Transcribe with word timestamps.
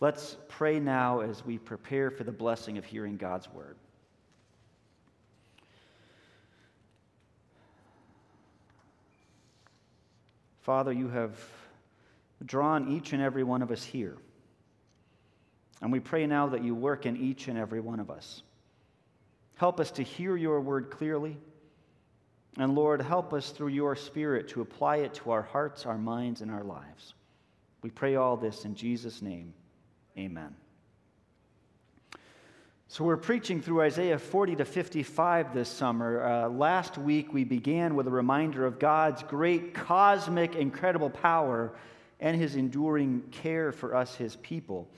Let's 0.00 0.36
pray 0.48 0.80
now 0.80 1.20
as 1.20 1.44
we 1.44 1.58
prepare 1.58 2.10
for 2.10 2.24
the 2.24 2.32
blessing 2.32 2.78
of 2.78 2.84
hearing 2.84 3.16
God's 3.16 3.48
word. 3.50 3.76
Father, 10.62 10.92
you 10.92 11.08
have 11.08 11.38
drawn 12.44 12.90
each 12.90 13.12
and 13.12 13.22
every 13.22 13.44
one 13.44 13.62
of 13.62 13.70
us 13.70 13.84
here. 13.84 14.16
And 15.82 15.92
we 15.92 16.00
pray 16.00 16.26
now 16.26 16.48
that 16.48 16.64
you 16.64 16.74
work 16.74 17.04
in 17.04 17.16
each 17.16 17.48
and 17.48 17.58
every 17.58 17.80
one 17.80 18.00
of 18.00 18.10
us. 18.10 18.42
Help 19.56 19.78
us 19.78 19.90
to 19.92 20.02
hear 20.02 20.36
your 20.36 20.60
word 20.60 20.90
clearly. 20.90 21.36
And 22.56 22.74
Lord, 22.74 23.02
help 23.02 23.32
us 23.32 23.50
through 23.50 23.68
your 23.68 23.94
Spirit 23.94 24.48
to 24.48 24.62
apply 24.62 24.96
it 24.98 25.14
to 25.14 25.30
our 25.30 25.42
hearts, 25.42 25.86
our 25.86 25.98
minds, 25.98 26.40
and 26.40 26.50
our 26.50 26.64
lives. 26.64 27.14
We 27.82 27.90
pray 27.90 28.16
all 28.16 28.36
this 28.36 28.64
in 28.64 28.74
Jesus' 28.74 29.20
name. 29.20 29.52
Amen. 30.16 30.54
So, 32.86 33.02
we're 33.02 33.16
preaching 33.16 33.60
through 33.60 33.82
Isaiah 33.82 34.18
40 34.18 34.56
to 34.56 34.64
55 34.64 35.52
this 35.52 35.68
summer. 35.68 36.24
Uh, 36.24 36.48
last 36.48 36.96
week, 36.96 37.32
we 37.32 37.42
began 37.42 37.96
with 37.96 38.06
a 38.06 38.10
reminder 38.10 38.64
of 38.64 38.78
God's 38.78 39.24
great 39.24 39.74
cosmic, 39.74 40.54
incredible 40.54 41.10
power 41.10 41.72
and 42.20 42.36
his 42.36 42.54
enduring 42.54 43.22
care 43.32 43.72
for 43.72 43.96
us, 43.96 44.14
his 44.14 44.36
people. 44.36 44.88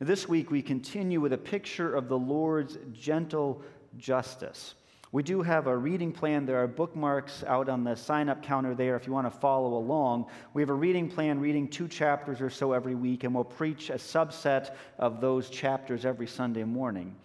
This 0.00 0.28
week, 0.28 0.50
we 0.50 0.62
continue 0.62 1.20
with 1.20 1.32
a 1.32 1.38
picture 1.38 1.94
of 1.94 2.08
the 2.08 2.18
Lord's 2.18 2.76
gentle 2.92 3.62
justice. 3.96 4.74
We 5.10 5.22
do 5.22 5.40
have 5.40 5.66
a 5.66 5.76
reading 5.76 6.12
plan. 6.12 6.44
There 6.44 6.62
are 6.62 6.66
bookmarks 6.66 7.42
out 7.46 7.70
on 7.70 7.82
the 7.82 7.94
sign 7.94 8.28
up 8.28 8.42
counter 8.42 8.74
there 8.74 8.94
if 8.94 9.06
you 9.06 9.12
want 9.12 9.32
to 9.32 9.38
follow 9.38 9.78
along. 9.78 10.26
We 10.52 10.60
have 10.60 10.68
a 10.68 10.74
reading 10.74 11.08
plan, 11.08 11.40
reading 11.40 11.66
two 11.66 11.88
chapters 11.88 12.42
or 12.42 12.50
so 12.50 12.72
every 12.72 12.94
week, 12.94 13.24
and 13.24 13.34
we'll 13.34 13.44
preach 13.44 13.88
a 13.88 13.94
subset 13.94 14.74
of 14.98 15.22
those 15.22 15.48
chapters 15.48 16.04
every 16.04 16.26
Sunday 16.26 16.64
morning. 16.64 17.16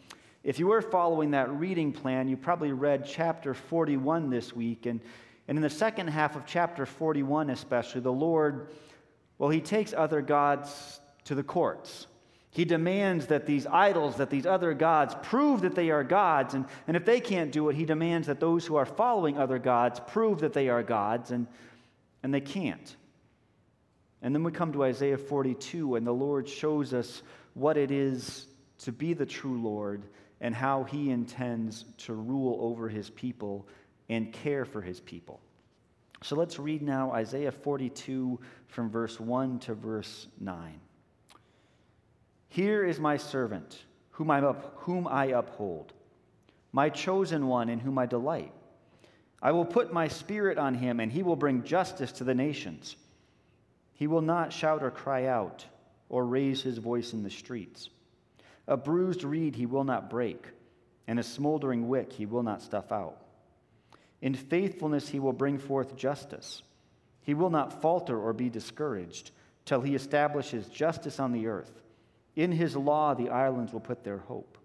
If 0.46 0.60
you 0.60 0.68
were 0.68 0.82
following 0.82 1.32
that 1.32 1.52
reading 1.52 1.92
plan, 1.92 2.30
you 2.30 2.38
probably 2.38 2.72
read 2.72 3.06
chapter 3.06 3.54
41 3.54 4.30
this 4.30 4.54
week. 4.54 4.86
And, 4.86 5.02
and 5.50 5.58
in 5.58 5.62
the 5.62 5.70
second 5.70 6.08
half 6.08 6.38
of 6.38 6.46
chapter 6.46 6.86
41, 6.86 7.50
especially, 7.50 8.00
the 8.00 8.12
Lord, 8.14 8.70
well, 9.38 9.50
he 9.50 9.60
takes 9.60 9.94
other 9.94 10.22
gods 10.22 11.02
to 11.26 11.36
the 11.36 11.44
courts. 11.44 12.08
He 12.54 12.66
demands 12.66 13.28
that 13.28 13.48
these 13.48 13.66
idols, 13.66 14.18
that 14.18 14.30
these 14.30 14.46
other 14.46 14.76
gods, 14.76 15.16
prove 15.24 15.62
that 15.62 15.74
they 15.74 15.90
are 15.90 16.04
gods. 16.04 16.54
And, 16.54 16.66
and 16.88 16.96
if 16.96 17.04
they 17.04 17.20
can't 17.20 17.52
do 17.52 17.68
it, 17.70 17.76
he 17.76 17.84
demands 17.84 18.28
that 18.28 18.40
those 18.40 18.64
who 18.64 18.76
are 18.76 18.86
following 18.86 19.40
other 19.40 19.58
gods 19.58 20.00
prove 20.00 20.42
that 20.42 20.54
they 20.54 20.70
are 20.70 20.84
gods, 20.84 21.32
and, 21.32 21.48
and 22.22 22.32
they 22.32 22.42
can't. 22.42 22.96
And 24.22 24.36
then 24.36 24.44
we 24.44 24.52
come 24.52 24.72
to 24.74 24.84
Isaiah 24.84 25.18
42, 25.18 25.96
and 25.96 26.06
the 26.06 26.14
Lord 26.14 26.48
shows 26.48 26.94
us 26.94 27.24
what 27.56 27.76
it 27.76 27.90
is 27.90 28.46
to 28.80 28.92
be 28.92 29.14
the 29.14 29.26
true 29.26 29.60
Lord 29.60 30.04
and 30.40 30.54
how 30.54 30.84
he 30.84 31.10
intends 31.10 31.86
to 32.00 32.14
rule 32.14 32.60
over 32.62 32.88
his 32.88 33.10
people 33.10 33.68
and 34.10 34.32
care 34.32 34.64
for 34.64 34.82
his 34.82 35.00
people. 35.00 35.40
So 36.22 36.36
let's 36.36 36.60
read 36.60 36.84
now 36.84 37.12
Isaiah 37.14 37.52
42 37.52 38.40
from 38.68 38.92
verse 38.92 39.20
1 39.20 39.60
to 39.60 39.74
verse 39.74 40.28
9. 40.40 40.80
Here 42.54 42.86
is 42.86 43.00
my 43.00 43.18
servant, 43.18 43.84
whom 44.12 44.30
I, 44.30 44.40
up, 44.40 44.76
whom 44.82 45.08
I 45.08 45.26
uphold, 45.26 45.92
my 46.72 46.88
chosen 46.88 47.48
one 47.48 47.68
in 47.68 47.80
whom 47.80 47.98
I 47.98 48.06
delight. 48.06 48.54
I 49.42 49.52
will 49.54 49.66
put 49.66 49.92
my 49.92 50.08
spirit 50.08 50.60
on 50.60 50.76
him, 50.76 51.00
and 51.00 51.12
he 51.12 51.24
will 51.24 51.36
bring 51.36 51.64
justice 51.64 52.12
to 52.12 52.24
the 52.24 52.36
nations. 52.36 52.96
He 53.96 54.06
will 54.06 54.22
not 54.22 54.54
shout 54.54 54.84
or 54.84 54.92
cry 54.92 55.26
out, 55.26 55.66
or 56.10 56.28
raise 56.28 56.62
his 56.62 56.78
voice 56.78 57.14
in 57.14 57.24
the 57.24 57.32
streets. 57.32 57.90
A 58.68 58.78
bruised 58.78 59.24
reed 59.24 59.56
he 59.56 59.66
will 59.66 59.84
not 59.84 60.12
break, 60.12 60.46
and 61.08 61.18
a 61.18 61.24
smoldering 61.24 61.88
wick 61.88 62.14
he 62.14 62.28
will 62.28 62.44
not 62.44 62.62
stuff 62.62 62.92
out. 62.92 63.18
In 64.22 64.36
faithfulness 64.36 65.10
he 65.10 65.20
will 65.20 65.34
bring 65.34 65.58
forth 65.58 65.96
justice. 65.96 66.62
He 67.24 67.34
will 67.34 67.50
not 67.50 67.82
falter 67.82 68.16
or 68.16 68.32
be 68.32 68.52
discouraged 68.52 69.32
till 69.66 69.82
he 69.82 69.96
establishes 69.96 70.68
justice 70.68 71.20
on 71.20 71.32
the 71.32 71.48
earth. 71.48 71.83
In 72.36 72.52
his 72.52 72.76
law, 72.76 73.14
the 73.14 73.30
islands 73.30 73.74
will 73.74 73.80
put 73.80 74.04
their 74.04 74.18
hope. 74.18 74.58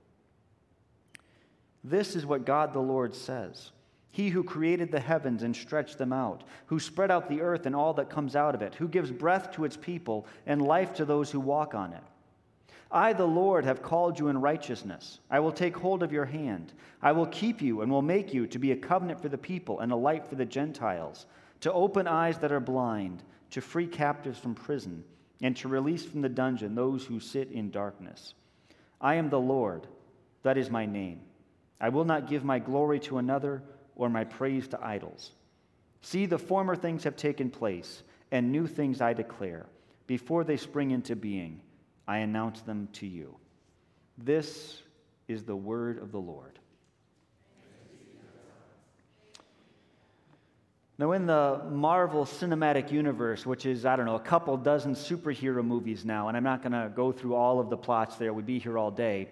This 1.84 2.16
is 2.16 2.26
what 2.26 2.46
God 2.46 2.72
the 2.72 2.80
Lord 2.80 3.14
says 3.14 3.70
He 4.10 4.30
who 4.30 4.42
created 4.42 4.90
the 4.90 5.00
heavens 5.00 5.42
and 5.42 5.54
stretched 5.54 5.98
them 5.98 6.12
out, 6.12 6.44
who 6.66 6.80
spread 6.80 7.10
out 7.10 7.28
the 7.28 7.40
earth 7.40 7.66
and 7.66 7.76
all 7.76 7.94
that 7.94 8.10
comes 8.10 8.34
out 8.34 8.54
of 8.54 8.62
it, 8.62 8.74
who 8.74 8.88
gives 8.88 9.10
breath 9.10 9.52
to 9.52 9.64
its 9.64 9.76
people 9.76 10.26
and 10.46 10.62
life 10.62 10.94
to 10.94 11.04
those 11.04 11.30
who 11.30 11.40
walk 11.40 11.74
on 11.74 11.92
it. 11.92 12.02
I, 12.90 13.12
the 13.12 13.26
Lord, 13.26 13.66
have 13.66 13.82
called 13.82 14.18
you 14.18 14.28
in 14.28 14.40
righteousness. 14.40 15.20
I 15.30 15.40
will 15.40 15.52
take 15.52 15.76
hold 15.76 16.02
of 16.02 16.10
your 16.10 16.24
hand. 16.24 16.72
I 17.02 17.12
will 17.12 17.26
keep 17.26 17.60
you 17.60 17.82
and 17.82 17.92
will 17.92 18.00
make 18.00 18.32
you 18.32 18.46
to 18.46 18.58
be 18.58 18.72
a 18.72 18.76
covenant 18.76 19.20
for 19.20 19.28
the 19.28 19.36
people 19.36 19.80
and 19.80 19.92
a 19.92 19.96
light 19.96 20.26
for 20.26 20.36
the 20.36 20.46
Gentiles, 20.46 21.26
to 21.60 21.72
open 21.72 22.06
eyes 22.06 22.38
that 22.38 22.52
are 22.52 22.60
blind, 22.60 23.22
to 23.50 23.60
free 23.60 23.86
captives 23.86 24.38
from 24.38 24.54
prison 24.54 25.04
and 25.42 25.56
to 25.56 25.68
release 25.68 26.04
from 26.04 26.22
the 26.22 26.28
dungeon 26.28 26.74
those 26.74 27.04
who 27.04 27.20
sit 27.20 27.50
in 27.50 27.70
darkness. 27.70 28.34
I 29.00 29.14
am 29.14 29.30
the 29.30 29.40
Lord, 29.40 29.86
that 30.42 30.58
is 30.58 30.70
my 30.70 30.86
name. 30.86 31.20
I 31.80 31.90
will 31.90 32.04
not 32.04 32.28
give 32.28 32.44
my 32.44 32.58
glory 32.58 32.98
to 33.00 33.18
another 33.18 33.62
or 33.94 34.08
my 34.08 34.24
praise 34.24 34.66
to 34.68 34.84
idols. 34.84 35.32
See, 36.02 36.26
the 36.26 36.38
former 36.38 36.76
things 36.76 37.04
have 37.04 37.16
taken 37.16 37.50
place, 37.50 38.02
and 38.30 38.50
new 38.52 38.66
things 38.66 39.00
I 39.00 39.12
declare. 39.12 39.66
Before 40.06 40.44
they 40.44 40.56
spring 40.56 40.90
into 40.90 41.16
being, 41.16 41.60
I 42.06 42.18
announce 42.18 42.60
them 42.62 42.88
to 42.94 43.06
you. 43.06 43.36
This 44.16 44.82
is 45.28 45.44
the 45.44 45.56
word 45.56 46.02
of 46.02 46.12
the 46.12 46.20
Lord. 46.20 46.58
Now, 50.98 51.12
in 51.12 51.26
the 51.26 51.62
Marvel 51.70 52.24
Cinematic 52.24 52.90
Universe, 52.90 53.46
which 53.46 53.66
is, 53.66 53.86
I 53.86 53.94
don't 53.94 54.06
know, 54.06 54.16
a 54.16 54.20
couple 54.20 54.56
dozen 54.56 54.96
superhero 54.96 55.64
movies 55.64 56.04
now, 56.04 56.26
and 56.26 56.36
I'm 56.36 56.42
not 56.42 56.60
going 56.60 56.72
to 56.72 56.90
go 56.92 57.12
through 57.12 57.36
all 57.36 57.60
of 57.60 57.70
the 57.70 57.76
plots 57.76 58.16
there, 58.16 58.32
we'd 58.32 58.46
be 58.46 58.58
here 58.58 58.76
all 58.76 58.90
day. 58.90 59.28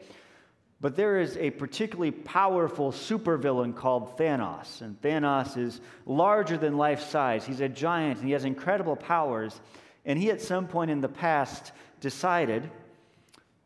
But 0.80 0.94
there 0.94 1.18
is 1.18 1.36
a 1.38 1.50
particularly 1.50 2.12
powerful 2.12 2.92
supervillain 2.92 3.74
called 3.74 4.16
Thanos. 4.16 4.80
And 4.80 5.00
Thanos 5.02 5.56
is 5.56 5.80
larger 6.04 6.56
than 6.56 6.76
life 6.76 7.00
size. 7.00 7.44
He's 7.44 7.60
a 7.60 7.68
giant 7.68 8.18
and 8.18 8.26
he 8.26 8.32
has 8.32 8.44
incredible 8.44 8.94
powers. 8.94 9.60
And 10.04 10.18
he, 10.18 10.30
at 10.30 10.40
some 10.40 10.68
point 10.68 10.90
in 10.90 11.00
the 11.00 11.08
past, 11.08 11.72
decided, 12.00 12.70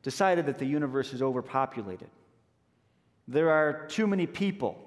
decided 0.02 0.46
that 0.46 0.58
the 0.58 0.64
universe 0.64 1.12
is 1.12 1.20
overpopulated. 1.20 2.08
There 3.28 3.50
are 3.50 3.86
too 3.88 4.06
many 4.06 4.26
people 4.26 4.78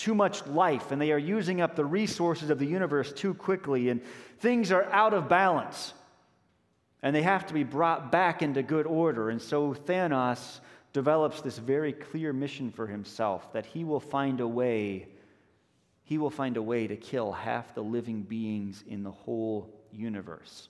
too 0.00 0.14
much 0.14 0.46
life 0.46 0.92
and 0.92 1.00
they 1.00 1.12
are 1.12 1.18
using 1.18 1.60
up 1.60 1.76
the 1.76 1.84
resources 1.84 2.48
of 2.48 2.58
the 2.58 2.66
universe 2.66 3.12
too 3.12 3.34
quickly 3.34 3.90
and 3.90 4.00
things 4.38 4.72
are 4.72 4.84
out 4.92 5.12
of 5.12 5.28
balance 5.28 5.92
and 7.02 7.14
they 7.14 7.22
have 7.22 7.46
to 7.46 7.54
be 7.54 7.64
brought 7.64 8.10
back 8.10 8.42
into 8.42 8.62
good 8.62 8.86
order. 8.86 9.30
And 9.30 9.40
so 9.40 9.74
Thanos 9.74 10.60
develops 10.92 11.40
this 11.40 11.58
very 11.58 11.92
clear 11.92 12.32
mission 12.32 12.70
for 12.70 12.86
himself 12.86 13.52
that 13.52 13.66
he 13.66 13.84
will 13.84 14.00
find 14.00 14.40
a 14.40 14.48
way 14.48 15.08
he 16.10 16.18
will 16.18 16.28
find 16.28 16.56
a 16.56 16.62
way 16.62 16.88
to 16.88 16.96
kill 16.96 17.30
half 17.30 17.72
the 17.72 17.84
living 17.84 18.22
beings 18.22 18.82
in 18.88 19.04
the 19.04 19.12
whole 19.12 19.72
universe. 19.92 20.68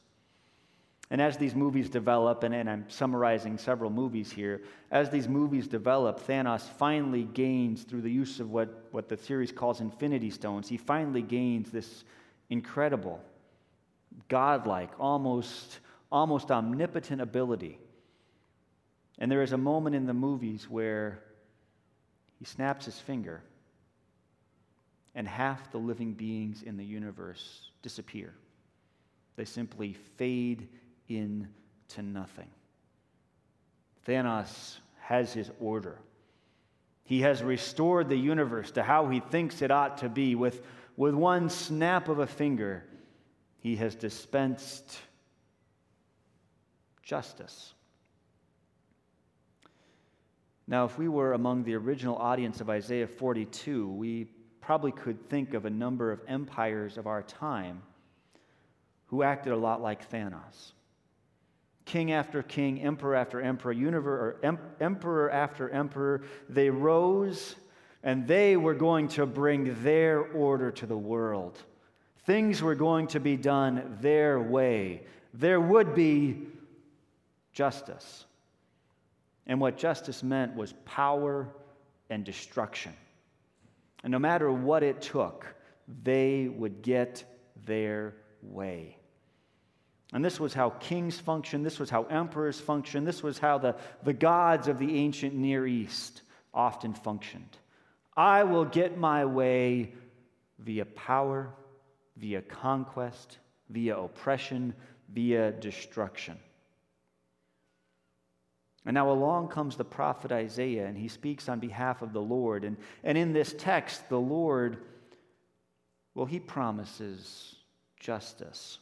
And 1.10 1.21
as 1.21 1.37
these 1.37 1.56
movies 1.56 1.91
develop, 1.91 2.44
and, 2.44 2.54
and, 2.54 2.71
I'm 2.71 2.88
summarizing 2.88 3.59
several 3.59 3.91
movies 3.91 4.31
here, 4.31 4.62
as 4.93 5.10
these 5.10 5.26
movies 5.26 5.66
develop, 5.66 6.25
Thanos 6.25 6.62
finally 6.62 7.25
gains, 7.25 7.82
through 7.82 8.03
the 8.03 8.12
use 8.12 8.38
of 8.38 8.50
what, 8.50 8.87
what 8.93 9.09
the 9.09 9.16
series 9.16 9.50
calls 9.50 9.81
Infinity 9.81 10.31
Stones, 10.31 10.69
he 10.69 10.76
finally 10.76 11.22
gains 11.22 11.72
this 11.72 12.04
incredible, 12.49 13.20
godlike, 14.28 14.91
almost, 15.00 15.81
almost 16.12 16.53
omnipotent 16.53 17.20
ability. 17.20 17.78
And 19.19 19.31
there 19.31 19.43
is 19.43 19.52
a 19.52 19.58
moment 19.58 19.96
in 19.96 20.06
the 20.06 20.14
movies 20.14 20.70
where 20.70 21.25
he 22.38 22.44
snaps 22.44 22.84
his 22.84 22.99
finger, 23.00 23.43
and 25.17 25.26
half 25.26 25.73
the 25.73 25.79
living 25.79 26.12
beings 26.12 26.62
in 26.62 26.76
the 26.76 26.84
universe 26.84 27.70
disappear. 27.82 28.32
They 29.34 29.44
simply 29.44 29.94
fade 30.17 30.69
into 31.10 32.02
nothing. 32.02 32.48
Thanos 34.06 34.78
has 35.00 35.32
his 35.32 35.50
order. 35.60 35.98
He 37.04 37.22
has 37.22 37.42
restored 37.42 38.08
the 38.08 38.16
universe 38.16 38.70
to 38.72 38.82
how 38.82 39.08
he 39.08 39.20
thinks 39.20 39.62
it 39.62 39.70
ought 39.70 39.98
to 39.98 40.08
be. 40.08 40.34
With, 40.36 40.64
with 40.96 41.14
one 41.14 41.50
snap 41.50 42.08
of 42.08 42.20
a 42.20 42.26
finger, 42.26 42.84
he 43.58 43.76
has 43.76 43.94
dispensed 43.94 44.98
justice. 47.02 47.74
Now, 50.68 50.84
if 50.84 50.96
we 50.96 51.08
were 51.08 51.32
among 51.32 51.64
the 51.64 51.74
original 51.74 52.16
audience 52.16 52.60
of 52.60 52.70
Isaiah 52.70 53.08
42, 53.08 53.88
we 53.88 54.28
probably 54.60 54.92
could 54.92 55.28
think 55.28 55.52
of 55.52 55.64
a 55.64 55.70
number 55.70 56.12
of 56.12 56.20
empires 56.28 56.96
of 56.96 57.08
our 57.08 57.22
time 57.24 57.82
who 59.06 59.24
acted 59.24 59.52
a 59.52 59.56
lot 59.56 59.82
like 59.82 60.08
Thanos 60.08 60.72
king 61.90 62.12
after 62.12 62.40
king, 62.40 62.81
emperor 62.81 63.16
after 63.16 63.40
emperor, 63.40 63.72
universe, 63.72 64.37
em, 64.44 64.60
emperor 64.78 65.28
after 65.28 65.69
emperor. 65.70 66.22
They 66.48 66.70
rose 66.70 67.56
and 68.04 68.28
they 68.28 68.56
were 68.56 68.75
going 68.75 69.08
to 69.08 69.26
bring 69.26 69.82
their 69.82 70.20
order 70.20 70.70
to 70.70 70.87
the 70.87 70.96
world. 70.96 71.60
Things 72.26 72.62
were 72.62 72.76
going 72.76 73.08
to 73.08 73.19
be 73.19 73.37
done 73.37 73.98
their 74.00 74.40
way. 74.40 75.02
There 75.34 75.60
would 75.60 75.96
be 75.96 76.46
justice. 77.52 78.25
And 79.48 79.60
what 79.60 79.76
justice 79.76 80.22
meant 80.22 80.54
was 80.54 80.72
power 80.84 81.48
and 82.08 82.25
destruction. 82.25 82.93
And 84.04 84.12
no 84.12 84.20
matter 84.20 84.52
what 84.52 84.84
it 84.84 85.02
took, 85.02 85.44
they 86.04 86.46
would 86.46 86.82
get 86.82 87.25
their 87.66 88.14
way. 88.43 89.00
And 90.12 90.24
this 90.24 90.40
was 90.40 90.52
how 90.52 90.70
kings 90.70 91.20
functioned, 91.20 91.64
this 91.64 91.78
was 91.78 91.88
how 91.88 92.04
emperors 92.04 92.58
functioned, 92.58 93.06
this 93.06 93.22
was 93.22 93.38
how 93.38 93.58
the, 93.58 93.76
the 94.02 94.12
gods 94.12 94.66
of 94.66 94.78
the 94.78 94.96
ancient 94.96 95.34
Near 95.34 95.66
East 95.66 96.22
often 96.52 96.94
functioned. 96.94 97.58
I 98.16 98.42
will 98.42 98.64
get 98.64 98.98
my 98.98 99.24
way 99.24 99.92
via 100.58 100.84
power, 100.84 101.54
via 102.16 102.42
conquest, 102.42 103.38
via 103.68 103.96
oppression, 103.96 104.74
via 105.12 105.52
destruction. 105.52 106.36
And 108.84 108.94
now 108.94 109.10
along 109.12 109.48
comes 109.48 109.76
the 109.76 109.84
prophet 109.84 110.32
Isaiah, 110.32 110.86
and 110.86 110.96
he 110.96 111.08
speaks 111.08 111.48
on 111.48 111.60
behalf 111.60 112.02
of 112.02 112.12
the 112.12 112.20
Lord. 112.20 112.64
And, 112.64 112.76
and 113.04 113.16
in 113.16 113.32
this 113.32 113.54
text, 113.56 114.08
the 114.08 114.18
Lord, 114.18 114.78
well, 116.14 116.26
he 116.26 116.40
promises 116.40 117.54
justice. 117.98 118.78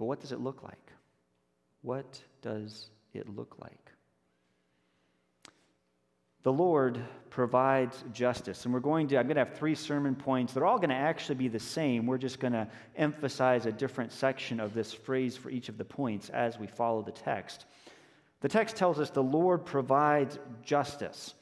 But 0.00 0.06
what 0.06 0.20
does 0.20 0.32
it 0.32 0.40
look 0.40 0.62
like? 0.62 0.92
What 1.82 2.22
does 2.40 2.88
it 3.12 3.28
look 3.36 3.56
like? 3.60 3.92
The 6.42 6.52
Lord 6.52 6.98
provides 7.28 8.02
justice. 8.14 8.64
And 8.64 8.72
we're 8.72 8.80
going 8.80 9.08
to, 9.08 9.18
I'm 9.18 9.26
going 9.26 9.36
to 9.36 9.44
have 9.44 9.58
three 9.58 9.74
sermon 9.74 10.14
points. 10.14 10.54
They're 10.54 10.64
all 10.64 10.78
going 10.78 10.88
to 10.88 10.96
actually 10.96 11.34
be 11.34 11.48
the 11.48 11.60
same. 11.60 12.06
We're 12.06 12.16
just 12.16 12.40
going 12.40 12.54
to 12.54 12.66
emphasize 12.96 13.66
a 13.66 13.72
different 13.72 14.10
section 14.10 14.58
of 14.58 14.72
this 14.72 14.90
phrase 14.90 15.36
for 15.36 15.50
each 15.50 15.68
of 15.68 15.76
the 15.76 15.84
points 15.84 16.30
as 16.30 16.58
we 16.58 16.66
follow 16.66 17.02
the 17.02 17.12
text. 17.12 17.66
The 18.40 18.48
text 18.48 18.76
tells 18.76 18.98
us 19.00 19.10
the 19.10 19.22
Lord 19.22 19.66
provides 19.66 20.38
justice. 20.64 21.34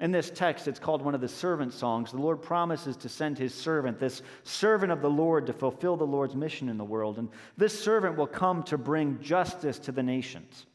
In 0.00 0.12
this 0.12 0.30
text, 0.30 0.68
it's 0.68 0.78
called 0.78 1.02
one 1.02 1.14
of 1.16 1.20
the 1.20 1.28
servant 1.28 1.72
songs. 1.72 2.12
The 2.12 2.18
Lord 2.18 2.40
promises 2.40 2.96
to 2.98 3.08
send 3.08 3.36
his 3.36 3.52
servant, 3.52 3.98
this 3.98 4.22
servant 4.44 4.92
of 4.92 5.02
the 5.02 5.10
Lord, 5.10 5.46
to 5.46 5.52
fulfill 5.52 5.96
the 5.96 6.06
Lord's 6.06 6.36
mission 6.36 6.68
in 6.68 6.78
the 6.78 6.84
world. 6.84 7.18
And 7.18 7.28
this 7.56 7.78
servant 7.78 8.16
will 8.16 8.28
come 8.28 8.62
to 8.64 8.78
bring 8.78 9.20
justice 9.20 9.78
to 9.80 9.92
the 9.92 10.02
nations. 10.02 10.66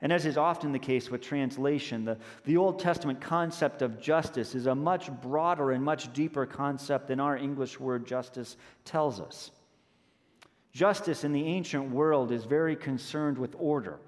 And 0.00 0.12
as 0.12 0.26
is 0.26 0.36
often 0.36 0.70
the 0.70 0.78
case 0.78 1.10
with 1.10 1.22
translation, 1.22 2.04
the, 2.04 2.18
the 2.44 2.56
Old 2.56 2.78
Testament 2.78 3.20
concept 3.20 3.82
of 3.82 4.00
justice 4.00 4.54
is 4.54 4.66
a 4.66 4.74
much 4.74 5.10
broader 5.20 5.72
and 5.72 5.82
much 5.82 6.12
deeper 6.12 6.46
concept 6.46 7.08
than 7.08 7.18
our 7.18 7.36
English 7.36 7.80
word 7.80 8.06
justice 8.06 8.56
tells 8.84 9.18
us. 9.18 9.50
Justice 10.70 11.24
in 11.24 11.32
the 11.32 11.44
ancient 11.44 11.90
world 11.90 12.30
is 12.30 12.44
very 12.44 12.76
concerned 12.76 13.38
with 13.38 13.56
order. 13.58 13.98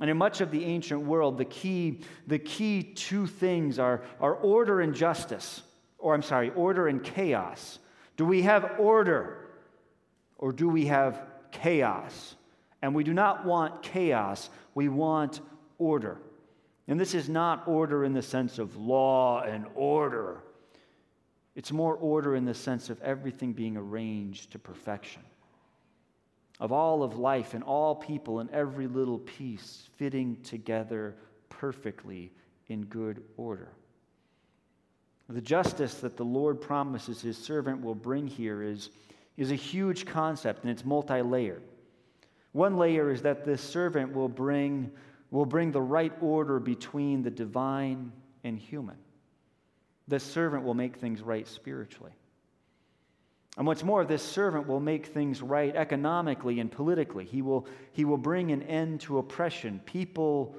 And 0.00 0.08
in 0.08 0.16
much 0.16 0.40
of 0.40 0.50
the 0.50 0.64
ancient 0.64 1.02
world, 1.02 1.36
the 1.36 1.44
key, 1.44 2.00
the 2.26 2.38
key 2.38 2.82
two 2.82 3.26
things 3.26 3.78
are, 3.78 4.02
are 4.18 4.34
order 4.34 4.80
and 4.80 4.94
justice, 4.94 5.62
or 5.98 6.14
I'm 6.14 6.22
sorry, 6.22 6.50
order 6.50 6.88
and 6.88 7.04
chaos. 7.04 7.78
Do 8.16 8.24
we 8.24 8.42
have 8.42 8.76
order 8.78 9.50
or 10.38 10.52
do 10.52 10.68
we 10.70 10.86
have 10.86 11.22
chaos? 11.52 12.34
And 12.80 12.94
we 12.94 13.04
do 13.04 13.12
not 13.12 13.44
want 13.44 13.82
chaos, 13.82 14.48
we 14.74 14.88
want 14.88 15.40
order. 15.78 16.16
And 16.88 16.98
this 16.98 17.14
is 17.14 17.28
not 17.28 17.68
order 17.68 18.04
in 18.04 18.14
the 18.14 18.22
sense 18.22 18.58
of 18.58 18.76
law 18.76 19.42
and 19.42 19.66
order, 19.74 20.42
it's 21.54 21.72
more 21.72 21.94
order 21.94 22.36
in 22.36 22.46
the 22.46 22.54
sense 22.54 22.88
of 22.88 23.02
everything 23.02 23.52
being 23.52 23.76
arranged 23.76 24.52
to 24.52 24.58
perfection. 24.58 25.20
Of 26.60 26.72
all 26.72 27.02
of 27.02 27.18
life 27.18 27.54
and 27.54 27.64
all 27.64 27.94
people 27.94 28.40
and 28.40 28.50
every 28.50 28.86
little 28.86 29.18
piece 29.18 29.88
fitting 29.96 30.36
together 30.42 31.16
perfectly 31.48 32.30
in 32.68 32.84
good 32.84 33.22
order. 33.36 33.72
The 35.28 35.40
justice 35.40 35.94
that 35.94 36.16
the 36.16 36.24
Lord 36.24 36.60
promises 36.60 37.22
his 37.22 37.38
servant 37.38 37.82
will 37.82 37.94
bring 37.94 38.26
here 38.26 38.62
is, 38.62 38.90
is 39.36 39.50
a 39.52 39.56
huge 39.56 40.04
concept 40.04 40.62
and 40.62 40.70
it's 40.70 40.84
multi 40.84 41.22
layered. 41.22 41.62
One 42.52 42.76
layer 42.76 43.10
is 43.10 43.22
that 43.22 43.44
this 43.44 43.62
servant 43.62 44.12
will 44.12 44.28
bring, 44.28 44.90
will 45.30 45.46
bring 45.46 45.70
the 45.70 45.80
right 45.80 46.12
order 46.20 46.58
between 46.58 47.22
the 47.22 47.30
divine 47.30 48.12
and 48.42 48.58
human. 48.58 48.96
This 50.08 50.24
servant 50.24 50.64
will 50.64 50.74
make 50.74 50.96
things 50.96 51.22
right 51.22 51.46
spiritually. 51.46 52.12
And 53.56 53.66
what's 53.66 53.82
more, 53.82 54.04
this 54.04 54.22
servant 54.22 54.66
will 54.68 54.80
make 54.80 55.06
things 55.06 55.42
right 55.42 55.74
economically 55.74 56.60
and 56.60 56.70
politically. 56.70 57.24
He 57.24 57.42
will, 57.42 57.66
he 57.92 58.04
will 58.04 58.16
bring 58.16 58.52
an 58.52 58.62
end 58.62 59.00
to 59.02 59.18
oppression. 59.18 59.80
People 59.84 60.56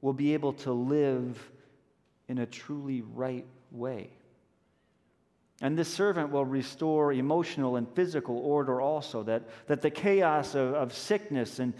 will 0.00 0.12
be 0.12 0.34
able 0.34 0.52
to 0.54 0.72
live 0.72 1.50
in 2.28 2.38
a 2.38 2.46
truly 2.46 3.02
right 3.02 3.46
way. 3.70 4.10
And 5.60 5.78
this 5.78 5.88
servant 5.88 6.30
will 6.30 6.44
restore 6.44 7.12
emotional 7.12 7.76
and 7.76 7.88
physical 7.94 8.36
order 8.38 8.80
also, 8.80 9.22
that, 9.22 9.44
that 9.68 9.80
the 9.80 9.90
chaos 9.90 10.56
of, 10.56 10.74
of 10.74 10.92
sickness 10.92 11.60
and, 11.60 11.72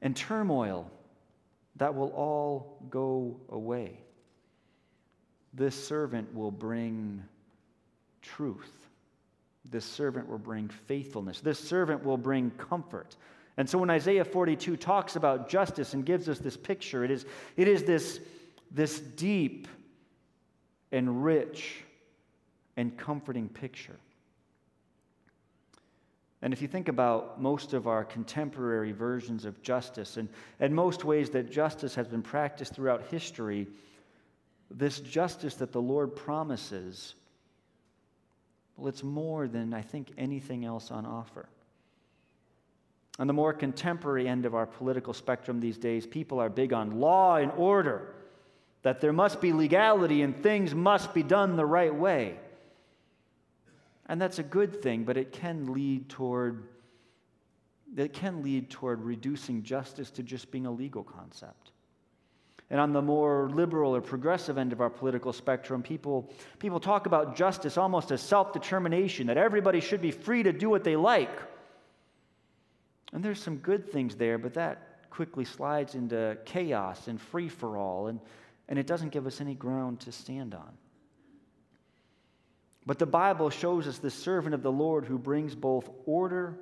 and 0.00 0.16
turmoil, 0.16 0.90
that 1.76 1.94
will 1.94 2.12
all 2.12 2.78
go 2.88 3.38
away. 3.50 4.00
This 5.52 5.86
servant 5.86 6.34
will 6.34 6.50
bring 6.50 7.22
truth. 8.22 8.85
This 9.70 9.84
servant 9.84 10.28
will 10.28 10.38
bring 10.38 10.68
faithfulness. 10.68 11.40
This 11.40 11.58
servant 11.58 12.04
will 12.04 12.16
bring 12.16 12.50
comfort. 12.52 13.16
And 13.56 13.68
so 13.68 13.78
when 13.78 13.90
Isaiah 13.90 14.24
42 14.24 14.76
talks 14.76 15.16
about 15.16 15.48
justice 15.48 15.94
and 15.94 16.04
gives 16.04 16.28
us 16.28 16.38
this 16.38 16.56
picture, 16.56 17.04
it 17.04 17.10
is, 17.10 17.24
it 17.56 17.68
is 17.68 17.84
this, 17.84 18.20
this 18.70 19.00
deep 19.00 19.66
and 20.92 21.24
rich 21.24 21.82
and 22.76 22.96
comforting 22.96 23.48
picture. 23.48 23.96
And 26.42 26.52
if 26.52 26.60
you 26.60 26.68
think 26.68 26.88
about 26.88 27.40
most 27.40 27.72
of 27.72 27.86
our 27.86 28.04
contemporary 28.04 28.92
versions 28.92 29.44
of 29.44 29.62
justice 29.62 30.18
and, 30.18 30.28
and 30.60 30.74
most 30.74 31.04
ways 31.04 31.30
that 31.30 31.50
justice 31.50 31.94
has 31.94 32.06
been 32.06 32.22
practiced 32.22 32.74
throughout 32.74 33.06
history, 33.08 33.66
this 34.70 35.00
justice 35.00 35.54
that 35.54 35.72
the 35.72 35.80
Lord 35.80 36.14
promises, 36.14 37.14
well, 38.76 38.88
it's 38.88 39.02
more 39.02 39.48
than 39.48 39.72
I 39.72 39.82
think 39.82 40.12
anything 40.18 40.64
else 40.64 40.90
on 40.90 41.06
offer. 41.06 41.48
On 43.18 43.26
the 43.26 43.32
more 43.32 43.52
contemporary 43.54 44.28
end 44.28 44.44
of 44.44 44.54
our 44.54 44.66
political 44.66 45.14
spectrum 45.14 45.60
these 45.60 45.78
days, 45.78 46.06
people 46.06 46.38
are 46.38 46.50
big 46.50 46.72
on 46.72 47.00
law 47.00 47.36
and 47.36 47.50
order, 47.52 48.14
that 48.82 49.00
there 49.00 49.12
must 49.12 49.40
be 49.40 49.52
legality 49.52 50.22
and 50.22 50.42
things 50.42 50.74
must 50.74 51.14
be 51.14 51.22
done 51.22 51.56
the 51.56 51.64
right 51.64 51.94
way. 51.94 52.38
And 54.06 54.20
that's 54.20 54.38
a 54.38 54.42
good 54.42 54.82
thing, 54.82 55.04
but 55.04 55.16
it 55.16 55.32
can 55.32 55.72
lead 55.72 56.08
toward 56.08 56.68
it 57.96 58.12
can 58.12 58.42
lead 58.42 58.68
toward 58.68 59.00
reducing 59.00 59.62
justice 59.62 60.10
to 60.10 60.22
just 60.22 60.50
being 60.50 60.66
a 60.66 60.70
legal 60.70 61.02
concept. 61.02 61.70
And 62.68 62.80
on 62.80 62.92
the 62.92 63.02
more 63.02 63.48
liberal 63.50 63.94
or 63.94 64.00
progressive 64.00 64.58
end 64.58 64.72
of 64.72 64.80
our 64.80 64.90
political 64.90 65.32
spectrum, 65.32 65.82
people, 65.82 66.28
people 66.58 66.80
talk 66.80 67.06
about 67.06 67.36
justice 67.36 67.78
almost 67.78 68.10
as 68.10 68.20
self 68.20 68.52
determination, 68.52 69.28
that 69.28 69.36
everybody 69.36 69.80
should 69.80 70.02
be 70.02 70.10
free 70.10 70.42
to 70.42 70.52
do 70.52 70.68
what 70.68 70.82
they 70.82 70.96
like. 70.96 71.30
And 73.12 73.24
there's 73.24 73.40
some 73.40 73.58
good 73.58 73.90
things 73.92 74.16
there, 74.16 74.36
but 74.36 74.54
that 74.54 75.10
quickly 75.10 75.44
slides 75.44 75.94
into 75.94 76.36
chaos 76.44 77.06
and 77.06 77.20
free 77.20 77.48
for 77.48 77.78
all, 77.78 78.08
and, 78.08 78.20
and 78.68 78.78
it 78.78 78.86
doesn't 78.86 79.10
give 79.10 79.26
us 79.26 79.40
any 79.40 79.54
ground 79.54 80.00
to 80.00 80.12
stand 80.12 80.52
on. 80.52 80.76
But 82.84 82.98
the 82.98 83.06
Bible 83.06 83.50
shows 83.50 83.86
us 83.86 83.98
the 83.98 84.10
servant 84.10 84.54
of 84.54 84.62
the 84.62 84.72
Lord 84.72 85.04
who 85.04 85.18
brings 85.18 85.54
both 85.54 85.88
order 86.04 86.58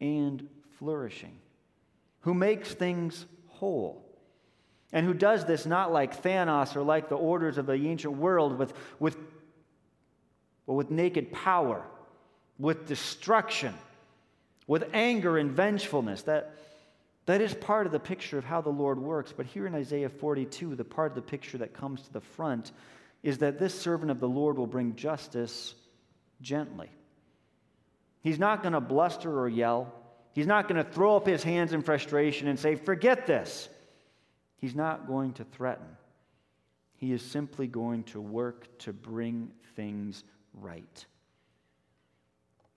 and 0.00 0.46
flourishing, 0.78 1.36
who 2.20 2.34
makes 2.34 2.72
things 2.72 3.26
whole. 3.48 4.03
And 4.94 5.04
who 5.04 5.12
does 5.12 5.44
this 5.44 5.66
not 5.66 5.92
like 5.92 6.22
Thanos 6.22 6.76
or 6.76 6.82
like 6.82 7.08
the 7.08 7.16
orders 7.16 7.58
of 7.58 7.66
the 7.66 7.72
ancient 7.72 8.16
world 8.16 8.56
with, 8.56 8.72
with, 9.00 9.18
well, 10.66 10.76
with 10.76 10.92
naked 10.92 11.32
power, 11.32 11.82
with 12.60 12.86
destruction, 12.86 13.74
with 14.68 14.88
anger 14.94 15.36
and 15.36 15.50
vengefulness. 15.50 16.22
That, 16.22 16.54
that 17.26 17.40
is 17.40 17.52
part 17.54 17.86
of 17.86 17.92
the 17.92 17.98
picture 17.98 18.38
of 18.38 18.44
how 18.44 18.60
the 18.60 18.70
Lord 18.70 19.00
works. 19.00 19.34
But 19.36 19.46
here 19.46 19.66
in 19.66 19.74
Isaiah 19.74 20.08
42, 20.08 20.76
the 20.76 20.84
part 20.84 21.10
of 21.10 21.16
the 21.16 21.22
picture 21.22 21.58
that 21.58 21.74
comes 21.74 22.02
to 22.02 22.12
the 22.12 22.20
front 22.20 22.70
is 23.24 23.38
that 23.38 23.58
this 23.58 23.78
servant 23.78 24.12
of 24.12 24.20
the 24.20 24.28
Lord 24.28 24.56
will 24.56 24.68
bring 24.68 24.94
justice 24.94 25.74
gently. 26.40 26.88
He's 28.22 28.38
not 28.38 28.62
going 28.62 28.74
to 28.74 28.80
bluster 28.80 29.40
or 29.40 29.48
yell. 29.48 29.92
He's 30.34 30.46
not 30.46 30.68
going 30.68 30.82
to 30.82 30.88
throw 30.88 31.16
up 31.16 31.26
his 31.26 31.42
hands 31.42 31.72
in 31.72 31.82
frustration 31.82 32.46
and 32.46 32.60
say, 32.60 32.76
Forget 32.76 33.26
this. 33.26 33.68
He's 34.56 34.74
not 34.74 35.06
going 35.06 35.34
to 35.34 35.44
threaten. 35.44 35.86
He 36.96 37.12
is 37.12 37.22
simply 37.22 37.66
going 37.66 38.04
to 38.04 38.20
work 38.20 38.78
to 38.78 38.92
bring 38.92 39.50
things 39.76 40.24
right. 40.54 41.06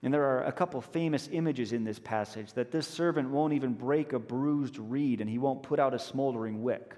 And 0.03 0.13
there 0.13 0.23
are 0.23 0.43
a 0.43 0.51
couple 0.51 0.79
famous 0.81 1.27
images 1.31 1.73
in 1.73 1.83
this 1.83 1.99
passage 1.99 2.53
that 2.53 2.71
this 2.71 2.87
servant 2.87 3.29
won't 3.29 3.53
even 3.53 3.73
break 3.73 4.13
a 4.13 4.19
bruised 4.19 4.77
reed 4.77 5.21
and 5.21 5.29
he 5.29 5.37
won't 5.37 5.63
put 5.63 5.79
out 5.79 5.93
a 5.93 5.99
smoldering 5.99 6.61
wick. 6.61 6.95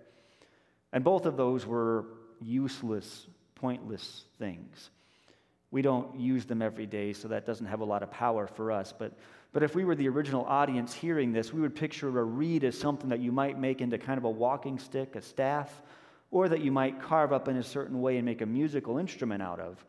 And 0.92 1.04
both 1.04 1.26
of 1.26 1.38
those 1.38 1.66
were 1.66 2.06
useless, 2.42 3.28
pointless 3.56 4.26
things. 4.38 4.90
We 5.72 5.82
don't 5.82 6.20
use 6.20 6.46
them 6.46 6.62
every 6.62 6.88
day, 6.88 7.14
so 7.14 7.28
that 7.28 7.46
doesn't 7.46 7.68
have 7.68 7.82
a 7.82 7.86
lot 7.86 8.02
of 8.02 8.10
power 8.10 8.48
for 8.48 8.72
us. 8.72 8.94
But, 8.98 9.14
but 9.52 9.64
if 9.64 9.76
we 9.76 9.84
were 9.84 9.96
the 9.96 10.08
original 10.08 10.46
audience 10.46 10.94
hearing 10.94 11.32
this, 11.32 11.52
we 11.52 11.62
would 11.62 11.76
picture 11.76 12.08
a 12.08 12.24
reed 12.24 12.64
as 12.64 12.78
something 12.78 13.10
that 13.10 13.20
you 13.20 13.32
might 13.32 13.60
make 13.60 13.82
into 13.82 13.98
kind 13.98 14.18
of 14.18 14.24
a 14.24 14.30
walking 14.30 14.78
stick, 14.78 15.16
a 15.16 15.22
staff, 15.22 15.82
or 16.32 16.48
that 16.48 16.62
you 16.62 16.72
might 16.72 17.02
carve 17.02 17.34
up 17.34 17.48
in 17.48 17.58
a 17.58 17.64
certain 17.64 18.02
way 18.02 18.18
and 18.18 18.26
make 18.26 18.42
a 18.42 18.46
musical 18.46 19.00
instrument 19.00 19.42
out 19.42 19.60
of. 19.60 19.84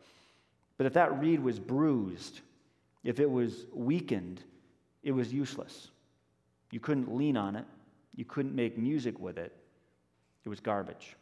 But 0.77 0.87
if 0.87 0.93
that 0.93 1.19
reed 1.19 1.39
was 1.39 1.59
bruised, 1.59 2.41
if 3.03 3.19
it 3.19 3.29
was 3.29 3.67
weakened, 3.71 4.43
it 5.03 5.11
was 5.11 5.31
useless. 5.31 5.89
You 6.71 6.79
couldn't 6.79 7.15
lean 7.15 7.37
on 7.37 7.55
it, 7.55 7.65
you 8.15 8.25
couldn't 8.25 8.55
make 8.55 8.77
music 8.77 9.19
with 9.19 9.37
it. 9.37 9.55
It 10.43 10.49
was 10.49 10.59
garbage. 10.59 11.15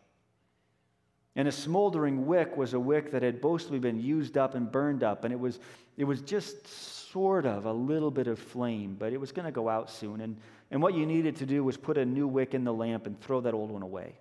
And 1.36 1.48
a 1.48 1.52
smoldering 1.52 2.26
wick 2.26 2.58
was 2.58 2.74
a 2.74 2.80
wick 2.80 3.12
that 3.12 3.24
had 3.24 3.42
mostly 3.42 3.80
been 3.80 4.00
used 4.00 4.38
up 4.38 4.56
and 4.56 4.72
burned 4.72 5.04
up, 5.04 5.24
and 5.24 5.34
it 5.34 5.40
was, 5.40 5.60
it 5.98 6.04
was 6.04 6.22
just 6.22 6.68
sort 7.12 7.46
of 7.46 7.66
a 7.66 7.74
little 7.74 8.12
bit 8.12 8.28
of 8.28 8.40
flame, 8.40 8.96
but 8.98 9.14
it 9.14 9.20
was 9.20 9.32
going 9.32 9.46
to 9.46 9.52
go 9.52 9.70
out 9.70 9.90
soon. 9.90 10.22
And, 10.22 10.38
and 10.72 10.82
what 10.82 10.94
you 10.94 11.06
needed 11.06 11.36
to 11.38 11.46
do 11.46 11.64
was 11.64 11.78
put 11.78 11.98
a 11.98 12.06
new 12.06 12.28
wick 12.28 12.54
in 12.54 12.64
the 12.64 12.74
lamp 12.74 13.06
and 13.08 13.20
throw 13.22 13.42
that 13.42 13.54
old 13.54 13.72
one 13.72 13.82
away. 13.82 14.16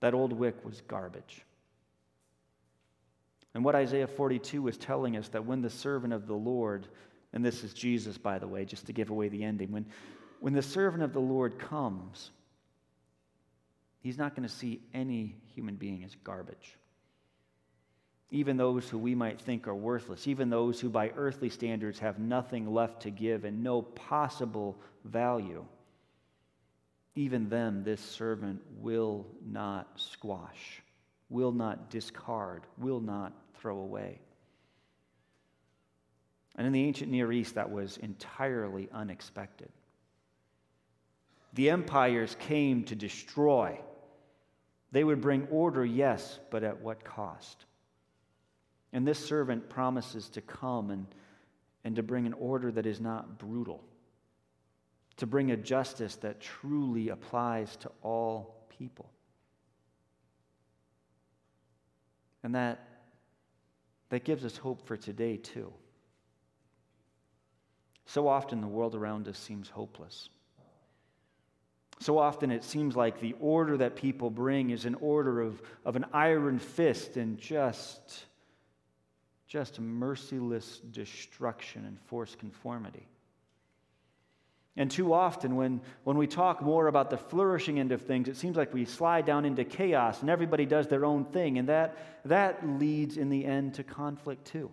That 0.00 0.14
old 0.14 0.32
wick 0.32 0.64
was 0.64 0.80
garbage. 0.82 1.44
And 3.54 3.64
what 3.64 3.74
Isaiah 3.74 4.06
42 4.06 4.68
is 4.68 4.76
telling 4.76 5.16
us 5.16 5.28
that 5.28 5.44
when 5.44 5.62
the 5.62 5.70
servant 5.70 6.12
of 6.12 6.26
the 6.26 6.34
Lord, 6.34 6.86
and 7.32 7.44
this 7.44 7.64
is 7.64 7.72
Jesus, 7.72 8.16
by 8.16 8.38
the 8.38 8.46
way, 8.46 8.64
just 8.64 8.86
to 8.86 8.92
give 8.92 9.10
away 9.10 9.28
the 9.28 9.42
ending, 9.42 9.72
when, 9.72 9.86
when 10.40 10.52
the 10.52 10.62
servant 10.62 11.02
of 11.02 11.12
the 11.12 11.20
Lord 11.20 11.58
comes, 11.58 12.30
he's 14.08 14.16
not 14.16 14.34
going 14.34 14.48
to 14.48 14.54
see 14.54 14.80
any 14.94 15.36
human 15.54 15.74
being 15.74 16.02
as 16.02 16.16
garbage. 16.24 16.78
Even 18.30 18.56
those 18.56 18.88
who 18.88 18.96
we 18.96 19.14
might 19.14 19.38
think 19.38 19.68
are 19.68 19.74
worthless, 19.74 20.26
even 20.26 20.48
those 20.48 20.80
who 20.80 20.88
by 20.88 21.10
earthly 21.14 21.50
standards 21.50 21.98
have 21.98 22.18
nothing 22.18 22.72
left 22.72 23.02
to 23.02 23.10
give 23.10 23.44
and 23.44 23.62
no 23.62 23.82
possible 23.82 24.78
value, 25.04 25.62
even 27.16 27.50
them 27.50 27.84
this 27.84 28.00
servant 28.00 28.62
will 28.80 29.26
not 29.46 29.86
squash, 29.96 30.80
will 31.28 31.52
not 31.52 31.90
discard, 31.90 32.62
will 32.78 33.00
not 33.00 33.34
throw 33.60 33.76
away. 33.76 34.20
And 36.56 36.66
in 36.66 36.72
the 36.72 36.82
ancient 36.82 37.12
Near 37.12 37.30
East, 37.30 37.56
that 37.56 37.70
was 37.70 37.98
entirely 37.98 38.88
unexpected. 38.90 39.68
The 41.52 41.68
empires 41.68 42.38
came 42.40 42.84
to 42.84 42.94
destroy. 42.94 43.78
They 44.90 45.04
would 45.04 45.20
bring 45.20 45.46
order, 45.50 45.84
yes, 45.84 46.38
but 46.50 46.62
at 46.62 46.80
what 46.80 47.04
cost? 47.04 47.64
And 48.92 49.06
this 49.06 49.18
servant 49.18 49.68
promises 49.68 50.28
to 50.30 50.40
come 50.40 50.90
and, 50.90 51.06
and 51.84 51.96
to 51.96 52.02
bring 52.02 52.26
an 52.26 52.32
order 52.32 52.72
that 52.72 52.86
is 52.86 53.00
not 53.00 53.38
brutal, 53.38 53.84
to 55.18 55.26
bring 55.26 55.50
a 55.50 55.56
justice 55.56 56.16
that 56.16 56.40
truly 56.40 57.10
applies 57.10 57.76
to 57.76 57.90
all 58.02 58.66
people. 58.78 59.10
And 62.42 62.54
that 62.54 62.88
that 64.10 64.24
gives 64.24 64.44
us 64.44 64.56
hope 64.56 64.86
for 64.86 64.96
today, 64.96 65.36
too. 65.36 65.72
So 68.06 68.26
often 68.26 68.60
the 68.60 68.66
world 68.66 68.94
around 68.94 69.28
us 69.28 69.38
seems 69.38 69.68
hopeless. 69.68 70.30
So 72.00 72.18
often 72.18 72.50
it 72.50 72.62
seems 72.62 72.94
like 72.94 73.20
the 73.20 73.34
order 73.40 73.76
that 73.78 73.96
people 73.96 74.30
bring 74.30 74.70
is 74.70 74.84
an 74.84 74.94
order 74.96 75.40
of, 75.40 75.60
of 75.84 75.96
an 75.96 76.06
iron 76.12 76.58
fist 76.58 77.16
and 77.16 77.38
just, 77.38 78.24
just 79.48 79.80
merciless 79.80 80.78
destruction 80.78 81.84
and 81.84 81.98
forced 82.02 82.38
conformity. 82.38 83.08
And 84.76 84.88
too 84.88 85.12
often, 85.12 85.56
when, 85.56 85.80
when 86.04 86.16
we 86.16 86.28
talk 86.28 86.62
more 86.62 86.86
about 86.86 87.10
the 87.10 87.18
flourishing 87.18 87.80
end 87.80 87.90
of 87.90 88.02
things, 88.02 88.28
it 88.28 88.36
seems 88.36 88.56
like 88.56 88.72
we 88.72 88.84
slide 88.84 89.26
down 89.26 89.44
into 89.44 89.64
chaos 89.64 90.20
and 90.20 90.30
everybody 90.30 90.66
does 90.66 90.86
their 90.86 91.04
own 91.04 91.24
thing. 91.24 91.58
And 91.58 91.68
that, 91.68 91.98
that 92.26 92.64
leads 92.78 93.16
in 93.16 93.28
the 93.28 93.44
end 93.44 93.74
to 93.74 93.82
conflict 93.82 94.46
too. 94.46 94.70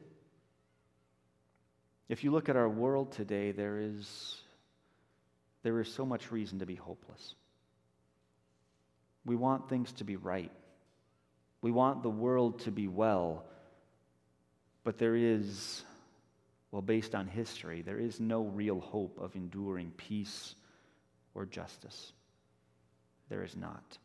If 2.07 2.23
you 2.23 2.29
look 2.29 2.49
at 2.49 2.55
our 2.55 2.69
world 2.69 3.13
today, 3.13 3.51
there 3.51 3.79
is, 3.79 4.43
there 5.65 5.79
is 5.79 5.91
so 5.91 6.05
much 6.05 6.31
reason 6.31 6.59
to 6.59 6.65
be 6.67 6.75
hopeless. 6.75 7.33
We 9.25 9.35
want 9.35 9.67
things 9.67 9.91
to 9.93 10.03
be 10.03 10.15
right, 10.15 10.51
we 11.63 11.71
want 11.71 12.03
the 12.03 12.09
world 12.09 12.59
to 12.59 12.71
be 12.71 12.87
well, 12.87 13.43
but 14.83 14.99
there 14.99 15.15
is 15.15 15.83
well, 16.71 16.83
based 16.83 17.15
on 17.15 17.25
history, 17.25 17.81
there 17.81 17.97
is 17.97 18.19
no 18.19 18.43
real 18.43 18.79
hope 18.79 19.17
of 19.19 19.35
enduring 19.35 19.91
peace 19.97 20.53
or 21.33 21.45
justice. 21.45 22.11
There 23.29 23.43
is 23.43 23.55
not. 23.55 23.97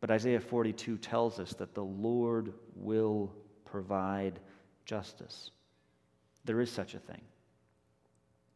But 0.00 0.12
Isaiah 0.12 0.38
42 0.38 0.98
tells 0.98 1.40
us 1.40 1.54
that 1.54 1.74
the 1.74 1.82
Lord 1.82 2.52
will 2.76 3.32
provide 3.64 4.38
justice. 4.84 5.50
There 6.44 6.60
is 6.60 6.70
such 6.70 6.94
a 6.94 7.00
thing. 7.00 7.22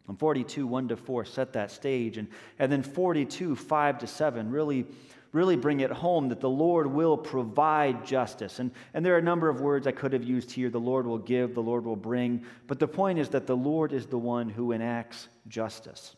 And 0.08 0.18
42, 0.18 0.66
1 0.66 0.88
to 0.88 0.96
4 0.96 1.24
set 1.24 1.52
that 1.52 1.70
stage. 1.70 2.18
And, 2.18 2.28
and 2.58 2.70
then 2.70 2.82
42, 2.82 3.54
5 3.56 3.98
to 3.98 4.06
7 4.06 4.50
really 4.50 4.86
really 5.32 5.56
bring 5.56 5.80
it 5.80 5.90
home 5.90 6.28
that 6.28 6.40
the 6.40 6.48
Lord 6.48 6.86
will 6.86 7.16
provide 7.16 8.04
justice. 8.06 8.58
And, 8.58 8.70
and 8.94 9.04
there 9.04 9.14
are 9.14 9.18
a 9.18 9.22
number 9.22 9.48
of 9.48 9.60
words 9.60 9.86
I 9.86 9.92
could 9.92 10.12
have 10.12 10.24
used 10.24 10.52
here. 10.52 10.68
The 10.68 10.78
Lord 10.78 11.06
will 11.06 11.18
give, 11.18 11.54
the 11.54 11.62
Lord 11.62 11.84
will 11.84 11.96
bring. 11.96 12.44
But 12.66 12.78
the 12.78 12.88
point 12.88 13.18
is 13.18 13.30
that 13.30 13.46
the 13.46 13.56
Lord 13.56 13.92
is 13.92 14.06
the 14.06 14.18
one 14.18 14.48
who 14.48 14.72
enacts 14.72 15.28
justice. 15.48 16.16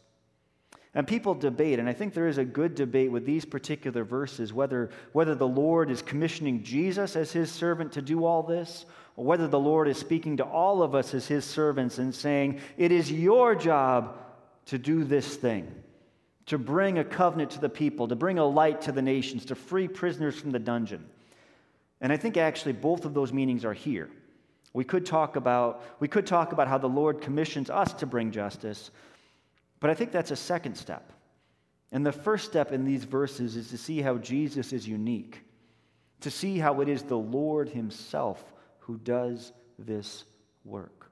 And 0.97 1.07
people 1.09 1.35
debate, 1.35 1.81
and 1.81 1.89
I 1.89 1.93
think 1.93 2.15
there 2.15 2.29
is 2.29 2.39
a 2.39 2.45
good 2.45 2.77
debate 2.77 3.11
with 3.11 3.27
these 3.27 3.45
particular 3.45 4.05
verses 4.05 4.53
whether, 4.53 4.91
whether 5.13 5.35
the 5.35 5.47
Lord 5.47 5.91
is 5.91 6.03
commissioning 6.03 6.63
Jesus 6.63 7.17
as 7.17 7.33
his 7.33 7.51
servant 7.51 7.93
to 7.93 8.03
do 8.03 8.25
all 8.25 8.45
this, 8.45 8.87
or 9.17 9.25
whether 9.25 9.47
the 9.47 9.61
Lord 9.61 9.89
is 9.89 9.99
speaking 9.99 10.39
to 10.39 10.45
all 10.45 10.83
of 10.83 10.95
us 10.95 11.15
as 11.15 11.27
his 11.27 11.45
servants 11.45 11.99
and 11.99 12.15
saying, 12.15 12.61
It 12.77 12.93
is 12.93 13.11
your 13.11 13.55
job 13.55 14.17
to 14.67 14.79
do 14.79 15.05
this 15.05 15.37
thing 15.37 15.73
to 16.47 16.59
bring 16.59 16.99
a 16.99 17.05
covenant 17.05 17.51
to 17.53 17.61
the 17.61 17.69
people, 17.69 18.09
to 18.09 18.17
bring 18.17 18.39
a 18.39 18.45
light 18.45 18.83
to 18.83 18.93
the 18.93 19.03
nations, 19.03 19.47
to 19.47 19.55
free 19.55 19.89
prisoners 19.89 20.39
from 20.39 20.51
the 20.51 20.59
dungeon. 20.59 21.05
And 22.01 22.13
I 22.13 22.17
think 22.17 22.37
actually 22.37 22.73
both 22.73 23.05
of 23.05 23.15
those 23.15 23.33
meanings 23.33 23.65
are 23.65 23.73
here. 23.73 24.11
We 24.75 24.85
could 24.85 25.07
talk 25.07 25.37
about, 25.37 25.83
we 26.01 26.09
could 26.09 26.27
talk 26.27 26.53
about 26.53 26.69
how 26.69 26.79
the 26.79 26.89
Lord 26.89 27.21
commissions 27.21 27.71
us 27.71 27.93
to 27.95 28.07
bring 28.07 28.31
justice, 28.31 28.91
but 29.81 29.89
I 29.89 29.95
think 29.95 30.13
that's 30.13 30.33
a 30.33 30.37
second 30.37 30.77
step. 30.77 31.13
And 31.93 32.05
the 32.05 32.13
first 32.13 32.45
step 32.45 32.73
in 32.73 32.85
these 32.85 33.05
verses 33.05 33.57
is 33.57 33.69
to 33.71 33.79
see 33.79 34.03
how 34.03 34.19
Jesus 34.19 34.73
is 34.73 34.87
unique, 34.87 35.41
to 36.21 36.31
see 36.31 36.59
how 36.59 36.81
it 36.81 36.89
is 36.89 37.05
the 37.05 37.17
Lord 37.17 37.69
Himself 37.69 38.54
who 38.85 38.99
does 38.99 39.53
this 39.79 40.25
work. 40.65 41.11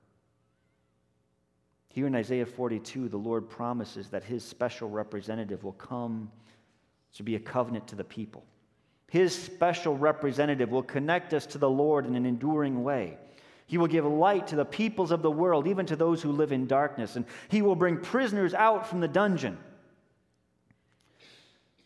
Here 1.89 2.07
in 2.07 2.15
Isaiah 2.15 2.47
42, 2.47 3.09
the 3.09 3.17
Lord 3.17 3.49
promises 3.49 4.09
that 4.11 4.25
his 4.25 4.45
special 4.45 4.91
representative 4.91 5.65
will 5.65 5.73
come 5.73 6.31
to 7.15 7.23
be 7.23 7.35
a 7.35 7.41
covenant 7.41 7.89
to 7.89 7.97
the 7.97 8.05
people. 8.05 8.45
His 9.11 9.35
special 9.35 9.97
representative 9.97 10.71
will 10.71 10.83
connect 10.83 11.33
us 11.35 11.47
to 11.47 11.59
the 11.59 11.69
Lord 11.69 12.07
in 12.07 12.15
an 12.15 12.27
enduring 12.27 12.83
way. 12.83 13.19
He 13.67 13.79
will 13.79 13.87
give 13.87 14.05
light 14.05 14.49
to 14.49 14.57
the 14.57 14.65
peoples 14.65 15.11
of 15.11 15.23
the 15.23 15.31
world, 15.31 15.67
even 15.67 15.87
to 15.87 15.97
those 15.97 16.23
who 16.23 16.33
live 16.33 16.53
in 16.53 16.67
darkness, 16.67 17.17
and 17.17 17.25
he 17.49 17.63
will 17.63 17.77
bring 17.77 17.99
prisoners 17.99 18.53
out 18.53 18.87
from 18.87 19.01
the 19.01 19.09
dungeon. 19.09 19.57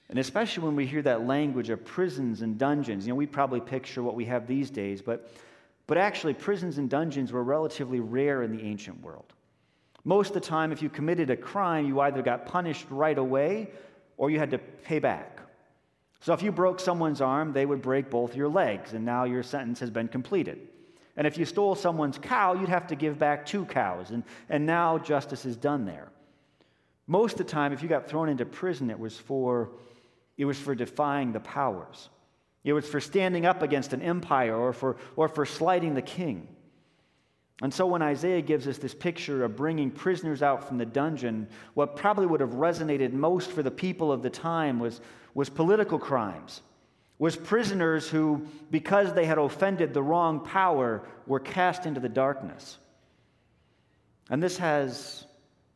And 0.09 0.19
especially 0.19 0.64
when 0.64 0.76
we 0.76 0.87
hear 0.87 1.02
that 1.02 1.26
language 1.26 1.71
of 1.71 1.85
prisons 1.85 2.43
and 2.43 2.59
dungeons, 2.59 3.07
you 3.07 3.12
know, 3.12 3.16
we 3.16 3.26
probably 3.26 3.61
picture 3.61 4.02
what 4.02 4.16
we 4.16 4.25
have 4.25 4.49
these 4.49 4.71
days, 4.71 5.00
but, 5.00 5.28
but 5.87 5.99
actually, 5.99 6.35
prisons 6.35 6.78
and 6.78 6.90
dungeons 6.90 7.33
were 7.33 7.45
relatively 7.45 8.00
rare 8.00 8.43
in 8.43 8.57
the 8.57 8.62
ancient 8.62 9.00
world. 9.02 9.33
Most 10.05 10.28
of 10.28 10.35
the 10.35 10.40
time, 10.40 10.73
if 10.73 10.83
you 10.83 10.88
committed 10.88 11.31
a 11.31 11.37
crime, 11.37 11.87
you 11.87 12.00
either 12.00 12.23
got 12.23 12.47
punished 12.47 12.87
right 12.90 13.19
away 13.19 13.71
or 14.16 14.31
you 14.31 14.38
had 14.38 14.50
to 14.50 14.59
pay 14.59 14.99
back. 14.99 15.40
So 16.21 16.33
if 16.33 16.43
you 16.43 16.50
broke 16.50 16.81
someone's 16.81 17.21
arm, 17.21 17.52
they 17.52 17.66
would 17.66 17.83
break 17.83 18.11
both 18.11 18.35
your 18.35 18.49
legs, 18.49 18.95
and 18.95 19.05
now 19.05 19.25
your 19.25 19.43
sentence 19.43 19.78
has 19.81 19.90
been 19.90 20.09
completed. 20.09 20.59
And 21.16 21.26
if 21.26 21.38
you 21.38 21.45
stole 21.45 21.75
someone's 21.75 22.19
cow, 22.19 22.55
you'd 22.55 22.69
have 22.69 22.87
to 22.88 22.95
give 22.95 23.19
back 23.19 23.47
two 23.47 23.64
cows. 23.64 24.11
And, 24.11 24.23
and 24.49 24.66
now 24.66 24.99
justice 24.99 25.45
is 25.45 25.57
done 25.57 25.85
there. 25.85 26.09
Most 27.07 27.33
of 27.33 27.38
the 27.38 27.45
time, 27.45 27.73
if 27.73 27.83
you 27.83 27.88
got 27.88 28.09
thrown 28.09 28.28
into 28.28 28.45
prison, 28.45 28.90
it 28.90 28.99
was 28.99 29.16
for, 29.16 29.71
it 30.37 30.45
was 30.45 30.59
for 30.59 30.75
defying 30.75 31.33
the 31.33 31.40
powers. 31.40 32.11
It 32.67 32.73
was 32.73 32.87
for 32.87 33.01
standing 33.01 33.47
up 33.47 33.63
against 33.63 33.93
an 33.93 34.03
empire 34.03 34.57
or 34.57 34.73
for, 34.73 34.97
or 35.15 35.29
for 35.29 35.47
slighting 35.47 35.95
the 35.95 36.03
king. 36.03 36.49
And 37.63 37.73
so 37.73 37.87
when 37.87 38.03
Isaiah 38.03 38.43
gives 38.43 38.67
us 38.67 38.77
this 38.79 38.93
picture 38.93 39.45
of 39.45 39.55
bringing 39.55 39.89
prisoners 39.89 40.43
out 40.43 40.67
from 40.67 40.77
the 40.77 40.85
dungeon, 40.85 41.47
what 41.75 41.95
probably 41.95 42.27
would 42.27 42.41
have 42.41 42.55
resonated 42.55 43.13
most 43.13 43.53
for 43.53 43.63
the 43.63 43.71
people 43.71 44.11
of 44.11 44.21
the 44.21 44.31
time 44.31 44.81
was, 44.81 45.01
was 45.33 45.49
political 45.49 46.01
crimes, 46.01 46.61
was 47.21 47.37
prisoners 47.37 48.09
who, 48.09 48.45
because 48.73 49.15
they 49.15 49.27
had 49.27 49.39
offended 49.39 49.95
the 49.95 50.03
wrong 50.03 50.41
power, 50.41 51.07
were 51.29 51.39
cast 51.39 51.87
into 51.87 52.01
the 52.01 52.09
darkness. 52.09 52.79
And 54.29 54.43
this 54.43 54.59
has, 54.59 55.25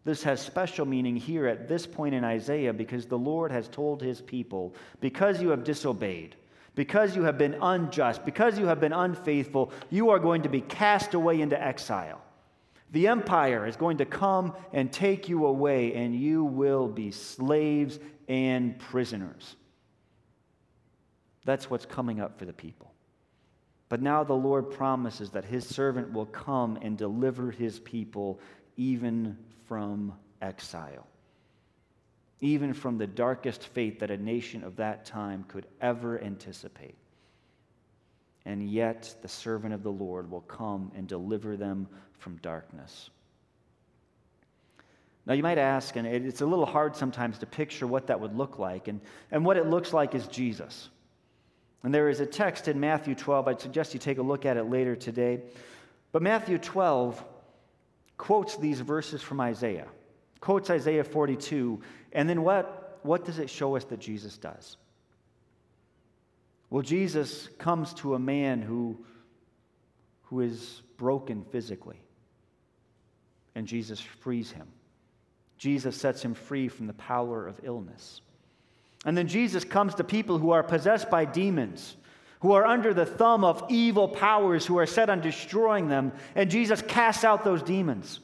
this 0.05 0.25
has 0.25 0.41
special 0.41 0.87
meaning 0.87 1.15
here 1.15 1.47
at 1.47 1.69
this 1.69 1.87
point 1.87 2.17
in 2.17 2.25
Isaiah 2.25 2.73
because 2.73 3.07
the 3.07 3.17
Lord 3.17 3.53
has 3.53 3.69
told 3.69 4.03
his 4.03 4.21
people, 4.21 4.75
because 5.01 5.41
you 5.41 5.51
have 5.51 5.63
disobeyed, 5.63 6.35
because 6.75 7.17
you 7.17 7.25
have 7.25 7.39
been 7.39 7.57
unjust, 7.61 8.25
because 8.25 8.59
you 8.59 8.67
have 8.67 8.81
been 8.81 8.93
unfaithful, 8.93 9.73
you 9.91 10.11
are 10.11 10.19
going 10.19 10.43
to 10.43 10.49
be 10.49 10.61
cast 10.61 11.15
away 11.15 11.41
into 11.41 11.61
exile. 11.61 12.23
The 12.93 13.09
empire 13.09 13.67
is 13.67 13.77
going 13.77 13.99
to 13.99 14.05
come 14.05 14.55
and 14.73 14.93
take 14.93 15.29
you 15.29 15.47
away, 15.47 15.95
and 15.95 16.15
you 16.15 16.45
will 16.45 16.89
be 16.89 17.11
slaves 17.11 17.99
and 18.29 18.79
prisoners. 18.79 19.57
That's 21.45 21.71
what's 21.71 21.87
coming 21.87 22.21
up 22.21 22.39
for 22.39 22.45
the 22.45 22.53
people. 22.53 22.93
But 23.89 24.03
now 24.03 24.23
the 24.25 24.35
Lord 24.35 24.71
promises 24.71 25.31
that 25.31 25.45
his 25.45 25.67
servant 25.67 26.13
will 26.13 26.27
come 26.27 26.79
and 26.83 26.97
deliver 26.97 27.51
his 27.51 27.81
people 27.81 28.41
even 28.77 29.37
from 29.67 30.13
exile 30.41 31.07
even 32.41 32.73
from 32.73 32.99
the 32.99 33.07
darkest 33.07 33.67
fate 33.69 34.01
that 34.01 34.11
a 34.11 34.17
nation 34.17 34.65
of 34.65 34.77
that 34.77 35.05
time 35.05 35.45
could 35.49 35.67
ever 35.81 36.21
anticipate. 36.23 36.95
And 38.47 38.69
yet, 38.69 39.15
the 39.21 39.29
servant 39.29 39.75
of 39.75 39.83
the 39.83 39.93
Lord 39.93 40.31
will 40.31 40.41
come 40.41 40.91
and 40.97 41.07
deliver 41.07 41.57
them 41.57 41.87
from 42.19 42.37
darkness. 42.37 43.11
Now, 45.27 45.35
you 45.35 45.43
might 45.43 45.59
ask, 45.59 45.97
and 45.97 46.07
it's 46.07 46.41
a 46.41 46.47
little 46.47 46.67
hard 46.67 46.97
sometimes 46.97 47.39
to 47.39 47.47
picture 47.47 47.87
what 47.87 48.07
that 48.07 48.19
would 48.21 48.35
look 48.35 48.59
like, 48.59 48.89
and, 48.89 49.01
and 49.31 49.45
what 49.45 49.59
it 49.59 49.67
looks 49.67 49.93
like 49.93 50.15
is 50.15 50.27
Jesus. 50.27 50.89
And 51.83 51.95
there 51.95 52.09
is 52.09 52.21
a 52.21 52.27
text 52.27 52.69
in 52.69 52.81
Matthew 52.81 53.15
12. 53.15 53.49
I'd 53.49 53.61
suggest 53.61 53.95
you 53.95 54.01
take 54.01 54.19
a 54.19 54.23
look 54.23 54.47
at 54.47 54.57
it 54.57 54.65
later 54.65 54.97
today. 54.97 55.41
But 56.13 56.23
Matthew 56.23 56.59
12 56.59 57.23
quotes 58.17 58.57
these 58.57 58.81
verses 58.81 59.23
from 59.23 59.41
Isaiah 59.41 59.89
quotes 60.41 60.71
Isaiah 60.71 61.05
42, 61.05 61.81
and 62.13 62.29
then 62.29 62.43
what, 62.43 62.99
what 63.03 63.25
does 63.25 63.39
it 63.39 63.51
show 63.51 63.77
us 63.77 63.85
that 63.85 64.01
Jesus 64.01 64.39
does? 64.39 64.77
Well, 66.71 66.83
Jesus 66.83 67.49
comes 67.59 67.93
to 67.95 68.15
a 68.15 68.19
man 68.19 68.63
who, 68.63 69.05
who 70.23 70.41
is 70.41 70.83
broken 70.97 71.45
physically, 71.45 72.01
and 73.55 73.67
Jesus 73.67 74.01
frees 74.01 74.51
him. 74.51 74.69
Jesus 75.59 75.97
sets 75.97 76.23
him 76.23 76.35
free 76.35 76.69
from 76.69 76.87
the 76.87 76.95
power 76.95 77.47
of 77.47 77.61
illness. 77.65 78.23
And 79.05 79.17
then 79.17 79.29
Jesus 79.29 79.65
comes 79.65 79.95
to 79.97 80.05
people 80.05 80.39
who 80.39 80.53
are 80.53 80.63
possessed 80.63 81.11
by 81.11 81.25
demons, 81.25 81.97
who 82.41 82.53
are 82.53 82.65
under 82.65 82.95
the 82.95 83.05
thumb 83.05 83.45
of 83.45 83.65
evil 83.69 84.09
powers 84.09 84.65
who 84.65 84.79
are 84.79 84.87
set 84.87 85.11
on 85.11 85.21
destroying 85.21 85.89
them, 85.89 86.13
and 86.35 86.51
Jesus 86.51 86.81
casts 86.81 87.25
out 87.25 87.45
those 87.45 87.63
demons. 87.63 88.21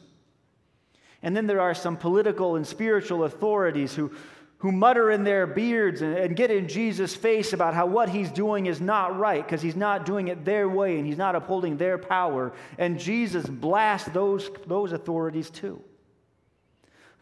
And 1.23 1.37
then 1.37 1.47
there 1.47 1.61
are 1.61 1.75
some 1.75 1.97
political 1.97 2.57
and 2.57 2.67
spiritual 2.67 3.25
authorities 3.25 3.95
who, 3.95 4.13
who 4.59 4.73
mutter 4.73 5.11
in 5.11 5.25
their 5.25 5.47
beards 5.47 6.03
and, 6.03 6.15
and 6.15 6.37
get 6.37 6.51
in 6.51 6.69
Jesus' 6.69 7.15
face 7.15 7.53
about 7.53 7.75
how 7.75 7.87
what 7.87 8.09
he's 8.09 8.31
doing 8.31 8.67
is 8.67 8.81
not 8.81 9.19
right 9.19 9.45
because 9.45 9.63
he's 9.63 9.77
not 9.77 10.07
doing 10.07 10.29
it 10.29 10.45
their 10.45 10.69
way 10.69 10.99
and 10.99 11.07
he's 11.07 11.19
not 11.19 11.35
upholding 11.35 11.77
their 11.77 11.99
power. 11.99 12.53
And 12.79 12.99
Jesus 12.99 13.47
blasts 13.47 14.09
those, 14.11 14.51
those 14.67 14.93
authorities 14.93 15.51
too. 15.51 15.83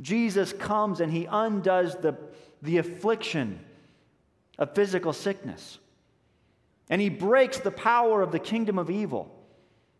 Jesus 0.01 0.53
comes 0.53 1.01
and 1.01 1.13
he 1.13 1.27
undoes 1.31 1.95
the, 1.97 2.17
the 2.63 2.79
affliction 2.79 3.61
of 4.59 4.75
physical 4.75 5.13
sickness. 5.13 5.79
And 6.91 7.01
he 7.01 7.09
breaks 7.09 7.59
the 7.59 7.71
power 7.71 8.23
of 8.23 8.33
the 8.33 8.39
kingdom 8.39 8.79
of 8.79 8.91
evil. 8.91 9.35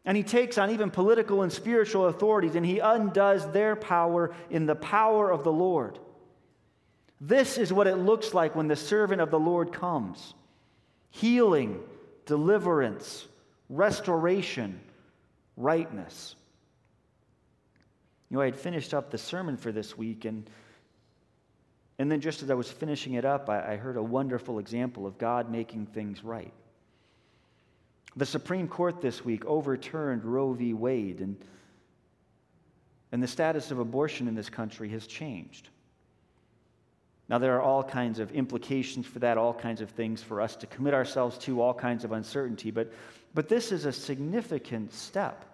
And 0.05 0.17
he 0.17 0.23
takes 0.23 0.59
on 0.59 0.71
even 0.71 0.91
political 0.91 1.43
and 1.43 1.53
spiritual 1.53 2.07
authorities 2.07 2.57
and 2.57 2.67
he 2.67 2.79
undoes 2.79 3.51
their 3.53 3.75
power 3.75 4.35
in 4.51 4.67
the 4.67 4.75
power 4.75 5.31
of 5.31 5.45
the 5.45 5.53
Lord. 5.53 5.99
This 7.21 7.57
is 7.57 7.73
what 7.73 7.87
it 7.87 7.97
looks 7.97 8.35
like 8.35 8.55
when 8.55 8.69
the 8.69 8.77
servant 8.77 9.21
of 9.21 9.31
the 9.31 9.39
Lord 9.39 9.73
comes 9.73 10.35
healing, 11.11 11.81
deliverance, 12.27 13.27
restoration, 13.69 14.81
rightness. 15.57 16.35
You 18.29 18.37
know, 18.37 18.43
I 18.43 18.47
had 18.47 18.57
finished 18.57 18.93
up 18.93 19.13
the 19.13 19.19
sermon 19.19 19.57
for 19.57 19.71
this 19.71 19.97
week, 19.97 20.25
and, 20.25 20.51
and 22.01 22.11
then 22.11 22.21
just 22.21 22.43
as 22.43 22.51
I 22.51 22.55
was 22.55 22.69
finishing 22.69 23.15
it 23.15 23.25
up, 23.25 23.49
I, 23.49 23.75
I 23.75 23.77
heard 23.77 23.97
a 23.97 24.03
wonderful 24.03 24.59
example 24.59 25.07
of 25.07 25.19
God 25.19 25.53
making 25.53 25.87
things 25.87 26.25
right. 26.25 26.53
The 28.17 28.27
Supreme 28.27 28.69
Court 28.69 29.01
this 29.01 29.25
week 29.25 29.45
overturned 29.45 30.25
Roe 30.25 30.53
v. 30.53 30.73
Wade, 30.73 31.21
and, 31.21 31.37
and 33.11 33.23
the 33.23 33.27
status 33.27 33.71
of 33.71 33.81
abortion 33.81 34.29
in 34.29 34.35
this 34.35 34.49
country 34.49 34.89
has 34.91 35.07
changed. 35.07 35.69
Now, 37.29 37.39
there 37.39 37.57
are 37.57 37.63
all 37.63 37.83
kinds 37.83 38.19
of 38.19 38.31
implications 38.33 39.07
for 39.07 39.19
that, 39.21 39.39
all 39.39 39.55
kinds 39.55 39.81
of 39.81 39.91
things 39.91 40.23
for 40.23 40.41
us 40.41 40.57
to 40.57 40.67
commit 40.67 40.95
ourselves 40.95 41.39
to, 41.39 41.61
all 41.61 41.75
kinds 41.75 42.05
of 42.05 42.13
uncertainty, 42.13 42.71
but, 42.71 42.93
but 43.35 43.49
this 43.49 43.73
is 43.73 43.87
a 43.87 43.93
significant 43.93 44.93
step, 44.93 45.45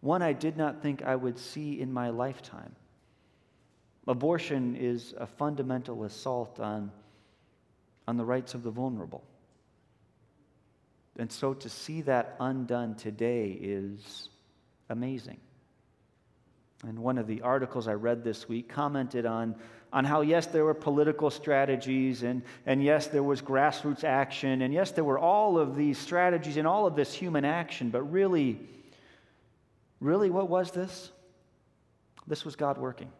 one 0.00 0.22
I 0.22 0.32
did 0.32 0.56
not 0.56 0.82
think 0.82 1.02
I 1.02 1.14
would 1.14 1.38
see 1.38 1.80
in 1.80 1.92
my 1.92 2.08
lifetime. 2.08 2.74
Abortion 4.06 4.74
is 4.76 5.12
a 5.18 5.26
fundamental 5.26 6.04
assault 6.04 6.58
on, 6.58 6.90
on 8.08 8.16
the 8.16 8.24
rights 8.24 8.54
of 8.54 8.62
the 8.62 8.70
vulnerable. 8.70 9.22
And 11.18 11.30
so 11.32 11.52
to 11.52 11.68
see 11.68 12.02
that 12.02 12.36
undone 12.38 12.94
today 12.94 13.50
is 13.50 14.28
amazing. 14.88 15.38
And 16.86 17.00
one 17.00 17.18
of 17.18 17.26
the 17.26 17.42
articles 17.42 17.88
I 17.88 17.94
read 17.94 18.22
this 18.22 18.48
week 18.48 18.68
commented 18.68 19.26
on, 19.26 19.56
on 19.92 20.04
how, 20.04 20.20
yes, 20.20 20.46
there 20.46 20.64
were 20.64 20.74
political 20.74 21.28
strategies, 21.28 22.22
and, 22.22 22.42
and 22.66 22.82
yes, 22.82 23.08
there 23.08 23.24
was 23.24 23.42
grassroots 23.42 24.04
action, 24.04 24.62
and 24.62 24.72
yes, 24.72 24.92
there 24.92 25.02
were 25.02 25.18
all 25.18 25.58
of 25.58 25.74
these 25.74 25.98
strategies 25.98 26.56
and 26.56 26.68
all 26.68 26.86
of 26.86 26.94
this 26.94 27.12
human 27.12 27.44
action, 27.44 27.90
but 27.90 28.02
really, 28.02 28.60
really, 30.00 30.30
what 30.30 30.48
was 30.48 30.70
this? 30.70 31.10
This 32.28 32.44
was 32.44 32.54
God 32.54 32.78
working. 32.78 33.10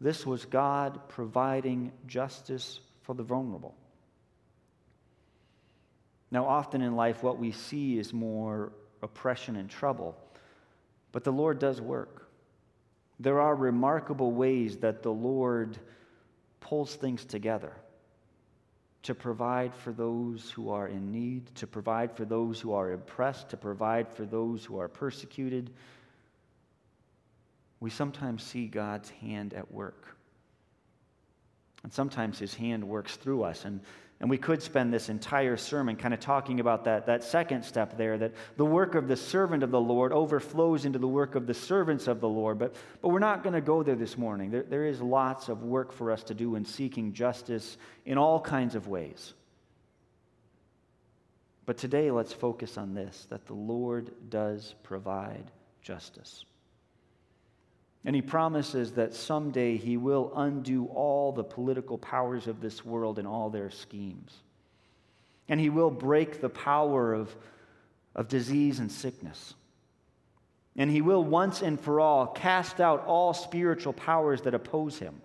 This 0.00 0.26
was 0.26 0.44
God 0.44 1.08
providing 1.08 1.92
justice 2.08 2.80
for 3.02 3.14
the 3.14 3.22
vulnerable. 3.22 3.76
Now, 6.30 6.46
often 6.46 6.80
in 6.80 6.94
life, 6.94 7.22
what 7.22 7.38
we 7.38 7.50
see 7.52 7.98
is 7.98 8.12
more 8.12 8.72
oppression 9.02 9.56
and 9.56 9.68
trouble, 9.68 10.16
but 11.12 11.24
the 11.24 11.32
Lord 11.32 11.58
does 11.58 11.80
work. 11.80 12.28
There 13.18 13.40
are 13.40 13.54
remarkable 13.54 14.32
ways 14.32 14.78
that 14.78 15.02
the 15.02 15.12
Lord 15.12 15.78
pulls 16.60 16.94
things 16.94 17.24
together 17.24 17.72
to 19.02 19.14
provide 19.14 19.74
for 19.74 19.92
those 19.92 20.50
who 20.50 20.70
are 20.70 20.88
in 20.88 21.10
need, 21.10 21.54
to 21.56 21.66
provide 21.66 22.14
for 22.14 22.24
those 22.24 22.60
who 22.60 22.72
are 22.72 22.92
oppressed, 22.92 23.48
to 23.48 23.56
provide 23.56 24.08
for 24.08 24.24
those 24.24 24.64
who 24.64 24.78
are 24.78 24.88
persecuted. 24.88 25.70
We 27.80 27.90
sometimes 27.90 28.42
see 28.42 28.66
God's 28.66 29.08
hand 29.10 29.54
at 29.54 29.70
work. 29.72 30.16
And 31.82 31.92
sometimes 31.92 32.38
his 32.38 32.54
hand 32.54 32.86
works 32.86 33.16
through 33.16 33.42
us. 33.42 33.64
And 33.64 33.80
and 34.20 34.28
we 34.28 34.36
could 34.36 34.62
spend 34.62 34.92
this 34.92 35.08
entire 35.08 35.56
sermon 35.56 35.96
kind 35.96 36.12
of 36.12 36.20
talking 36.20 36.60
about 36.60 36.84
that, 36.84 37.06
that 37.06 37.24
second 37.24 37.64
step 37.64 37.96
there 37.96 38.18
that 38.18 38.34
the 38.58 38.66
work 38.66 38.94
of 38.94 39.08
the 39.08 39.16
servant 39.16 39.62
of 39.62 39.70
the 39.70 39.80
Lord 39.80 40.12
overflows 40.12 40.84
into 40.84 40.98
the 40.98 41.08
work 41.08 41.34
of 41.36 41.46
the 41.46 41.54
servants 41.54 42.06
of 42.06 42.20
the 42.20 42.28
Lord. 42.28 42.58
But, 42.58 42.74
but 43.00 43.08
we're 43.08 43.18
not 43.18 43.42
going 43.42 43.54
to 43.54 43.62
go 43.62 43.82
there 43.82 43.96
this 43.96 44.18
morning. 44.18 44.50
There, 44.50 44.62
there 44.62 44.84
is 44.84 45.00
lots 45.00 45.48
of 45.48 45.62
work 45.62 45.90
for 45.90 46.10
us 46.10 46.22
to 46.24 46.34
do 46.34 46.54
in 46.56 46.66
seeking 46.66 47.14
justice 47.14 47.78
in 48.04 48.18
all 48.18 48.40
kinds 48.40 48.74
of 48.74 48.88
ways. 48.88 49.32
But 51.64 51.78
today, 51.78 52.10
let's 52.10 52.32
focus 52.32 52.76
on 52.76 52.92
this 52.92 53.26
that 53.30 53.46
the 53.46 53.54
Lord 53.54 54.10
does 54.28 54.74
provide 54.82 55.50
justice. 55.80 56.44
And 58.04 58.16
he 58.16 58.22
promises 58.22 58.92
that 58.92 59.14
someday 59.14 59.76
he 59.76 59.96
will 59.96 60.32
undo 60.34 60.86
all 60.86 61.32
the 61.32 61.44
political 61.44 61.98
powers 61.98 62.46
of 62.46 62.60
this 62.60 62.84
world 62.84 63.18
and 63.18 63.28
all 63.28 63.50
their 63.50 63.70
schemes. 63.70 64.34
And 65.48 65.60
he 65.60 65.68
will 65.68 65.90
break 65.90 66.40
the 66.40 66.48
power 66.48 67.12
of, 67.12 67.34
of 68.14 68.28
disease 68.28 68.78
and 68.78 68.90
sickness. 68.90 69.54
And 70.76 70.90
he 70.90 71.02
will 71.02 71.22
once 71.22 71.60
and 71.60 71.78
for 71.78 72.00
all 72.00 72.26
cast 72.26 72.80
out 72.80 73.04
all 73.04 73.34
spiritual 73.34 73.92
powers 73.92 74.42
that 74.42 74.54
oppose 74.54 74.98
him. 74.98 75.20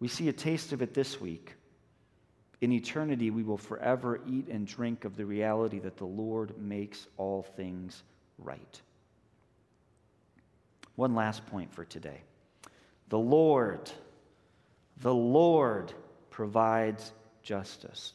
We 0.00 0.08
see 0.08 0.28
a 0.28 0.32
taste 0.32 0.72
of 0.72 0.82
it 0.82 0.92
this 0.92 1.20
week. 1.20 1.54
In 2.60 2.72
eternity, 2.72 3.30
we 3.30 3.42
will 3.42 3.58
forever 3.58 4.20
eat 4.26 4.48
and 4.48 4.66
drink 4.66 5.04
of 5.04 5.16
the 5.16 5.26
reality 5.26 5.78
that 5.80 5.98
the 5.98 6.06
Lord 6.06 6.58
makes 6.58 7.06
all 7.16 7.42
things 7.42 8.02
right. 8.38 8.80
One 10.96 11.14
last 11.14 11.44
point 11.46 11.72
for 11.72 11.84
today 11.84 12.22
the 13.08 13.18
Lord, 13.18 13.90
the 15.00 15.14
Lord 15.14 15.92
provides 16.30 17.12
justice. 17.42 18.12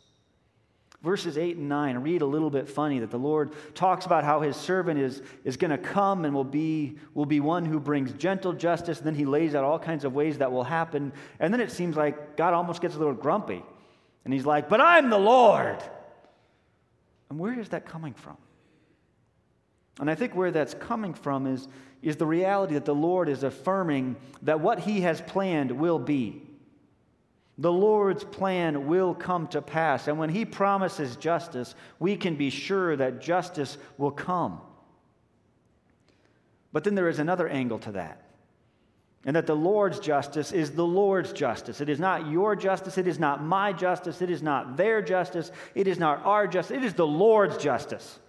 Verses 1.02 1.38
8 1.38 1.56
and 1.56 1.70
9 1.70 2.00
read 2.00 2.22
a 2.22 2.26
little 2.26 2.50
bit 2.50 2.68
funny 2.68 3.00
that 3.00 3.10
the 3.10 3.18
Lord 3.18 3.54
talks 3.74 4.06
about 4.06 4.26
how 4.26 4.42
his 4.42 4.58
servant 4.58 5.00
is, 5.00 5.22
is 5.46 5.56
going 5.56 5.72
to 5.72 5.78
come 5.78 6.26
and 6.26 6.34
will 6.34 6.44
be, 6.44 6.98
will 7.14 7.26
be 7.26 7.40
one 7.40 7.64
who 7.64 7.80
brings 7.80 8.12
gentle 8.14 8.52
justice. 8.52 8.98
And 8.98 9.08
then 9.08 9.16
he 9.16 9.24
lays 9.24 9.56
out 9.56 9.64
all 9.64 9.80
kinds 9.80 10.04
of 10.04 10.14
ways 10.14 10.40
that 10.40 10.52
will 10.52 10.66
happen. 10.66 11.14
And 11.40 11.54
then 11.54 11.62
it 11.62 11.72
seems 11.72 11.96
like 11.96 12.36
God 12.36 12.54
almost 12.54 12.82
gets 12.82 12.96
a 12.96 12.98
little 12.98 13.14
grumpy. 13.14 13.64
And 14.26 14.34
he's 14.34 14.46
like, 14.46 14.68
But 14.68 14.82
I'm 14.82 15.10
the 15.10 15.18
Lord. 15.18 15.82
And 17.30 17.40
where 17.40 17.58
is 17.58 17.70
that 17.70 17.86
coming 17.86 18.14
from? 18.14 18.36
And 20.00 20.10
I 20.10 20.16
think 20.16 20.34
where 20.34 20.52
that's 20.52 20.74
coming 20.74 21.14
from 21.14 21.46
is, 21.46 21.68
is 22.02 22.16
the 22.16 22.26
reality 22.26 22.76
that 22.76 22.86
the 22.86 22.96
Lord 22.96 23.30
is 23.30 23.44
affirming 23.44 24.16
that 24.44 24.60
what 24.60 24.80
he 24.80 25.02
has 25.02 25.22
planned 25.22 25.72
will 25.72 26.00
be. 26.00 26.42
The 27.60 27.72
Lord's 27.72 28.24
plan 28.24 28.88
will 28.88 29.14
come 29.14 29.48
to 29.48 29.62
pass. 29.62 30.08
And 30.08 30.18
when 30.18 30.30
He 30.30 30.46
promises 30.46 31.18
justice, 31.18 31.76
we 32.00 32.16
can 32.16 32.36
be 32.36 32.50
sure 32.50 32.96
that 32.96 33.20
justice 33.20 33.78
will 33.98 34.12
come. 34.12 34.62
But 36.72 36.86
then 36.86 36.96
there 36.96 37.10
is 37.10 37.20
another 37.20 37.50
angle 37.50 37.80
to 37.80 37.92
that. 37.94 38.24
And 39.26 39.36
that 39.36 39.46
the 39.46 39.56
Lord's 39.56 40.00
justice 40.00 40.54
is 40.54 40.72
the 40.72 40.86
Lord's 40.86 41.34
justice. 41.34 41.82
It 41.82 41.90
is 41.90 42.00
not 42.00 42.30
your 42.30 42.56
justice. 42.56 42.98
It 42.98 43.08
is 43.08 43.20
not 43.20 43.44
my 43.44 43.74
justice. 43.74 44.22
It 44.22 44.30
is 44.30 44.42
not 44.42 44.78
their 44.78 45.02
justice. 45.02 45.52
It 45.76 45.88
is 45.88 46.00
not 46.00 46.26
our 46.26 46.48
justice. 46.48 46.78
It 46.78 46.86
is 46.86 46.94
the 46.94 47.06
Lord's 47.06 47.58
justice. 47.58 48.20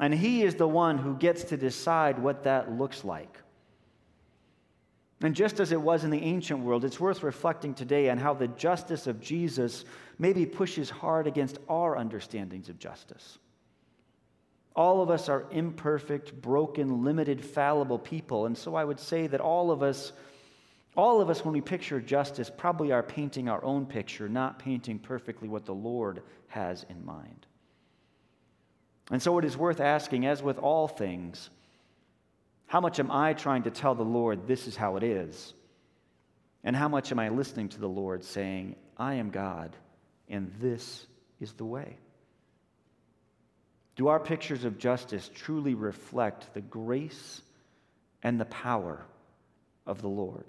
And 0.00 0.14
He 0.14 0.42
is 0.42 0.54
the 0.54 0.68
one 0.68 0.98
who 0.98 1.14
gets 1.16 1.44
to 1.44 1.56
decide 1.56 2.18
what 2.18 2.44
that 2.44 2.70
looks 2.70 3.04
like. 3.04 3.38
And 5.20 5.34
just 5.34 5.58
as 5.58 5.72
it 5.72 5.80
was 5.80 6.04
in 6.04 6.10
the 6.10 6.22
ancient 6.22 6.60
world, 6.60 6.84
it's 6.84 7.00
worth 7.00 7.24
reflecting 7.24 7.74
today 7.74 8.08
on 8.08 8.18
how 8.18 8.34
the 8.34 8.46
justice 8.48 9.08
of 9.08 9.20
Jesus 9.20 9.84
maybe 10.18 10.46
pushes 10.46 10.90
hard 10.90 11.26
against 11.26 11.58
our 11.68 11.96
understandings 11.96 12.68
of 12.68 12.78
justice. 12.78 13.38
All 14.76 15.02
of 15.02 15.10
us 15.10 15.28
are 15.28 15.46
imperfect, 15.50 16.40
broken, 16.40 17.02
limited, 17.02 17.44
fallible 17.44 17.98
people. 17.98 18.46
And 18.46 18.56
so 18.56 18.76
I 18.76 18.84
would 18.84 19.00
say 19.00 19.26
that 19.26 19.40
all 19.40 19.72
of 19.72 19.82
us, 19.82 20.12
all 20.96 21.20
of 21.20 21.30
us, 21.30 21.44
when 21.44 21.52
we 21.52 21.60
picture 21.60 22.00
justice, 22.00 22.48
probably 22.56 22.92
are 22.92 23.02
painting 23.02 23.48
our 23.48 23.64
own 23.64 23.86
picture, 23.86 24.28
not 24.28 24.60
painting 24.60 25.00
perfectly 25.00 25.48
what 25.48 25.66
the 25.66 25.74
Lord 25.74 26.22
has 26.46 26.86
in 26.88 27.04
mind. 27.04 27.47
And 29.10 29.22
so 29.22 29.38
it 29.38 29.44
is 29.44 29.56
worth 29.56 29.80
asking, 29.80 30.26
as 30.26 30.42
with 30.42 30.58
all 30.58 30.86
things, 30.86 31.50
how 32.66 32.80
much 32.80 33.00
am 33.00 33.10
I 33.10 33.32
trying 33.32 33.62
to 33.62 33.70
tell 33.70 33.94
the 33.94 34.02
Lord 34.02 34.46
this 34.46 34.66
is 34.66 34.76
how 34.76 34.96
it 34.96 35.02
is? 35.02 35.54
And 36.62 36.76
how 36.76 36.88
much 36.88 37.10
am 37.12 37.18
I 37.18 37.30
listening 37.30 37.70
to 37.70 37.80
the 37.80 37.88
Lord 37.88 38.24
saying, 38.24 38.76
I 38.96 39.14
am 39.14 39.30
God 39.30 39.74
and 40.28 40.52
this 40.60 41.06
is 41.40 41.52
the 41.54 41.64
way? 41.64 41.96
Do 43.96 44.08
our 44.08 44.20
pictures 44.20 44.64
of 44.64 44.78
justice 44.78 45.30
truly 45.34 45.74
reflect 45.74 46.52
the 46.52 46.60
grace 46.60 47.40
and 48.22 48.38
the 48.38 48.44
power 48.44 49.04
of 49.86 50.02
the 50.02 50.08
Lord? 50.08 50.44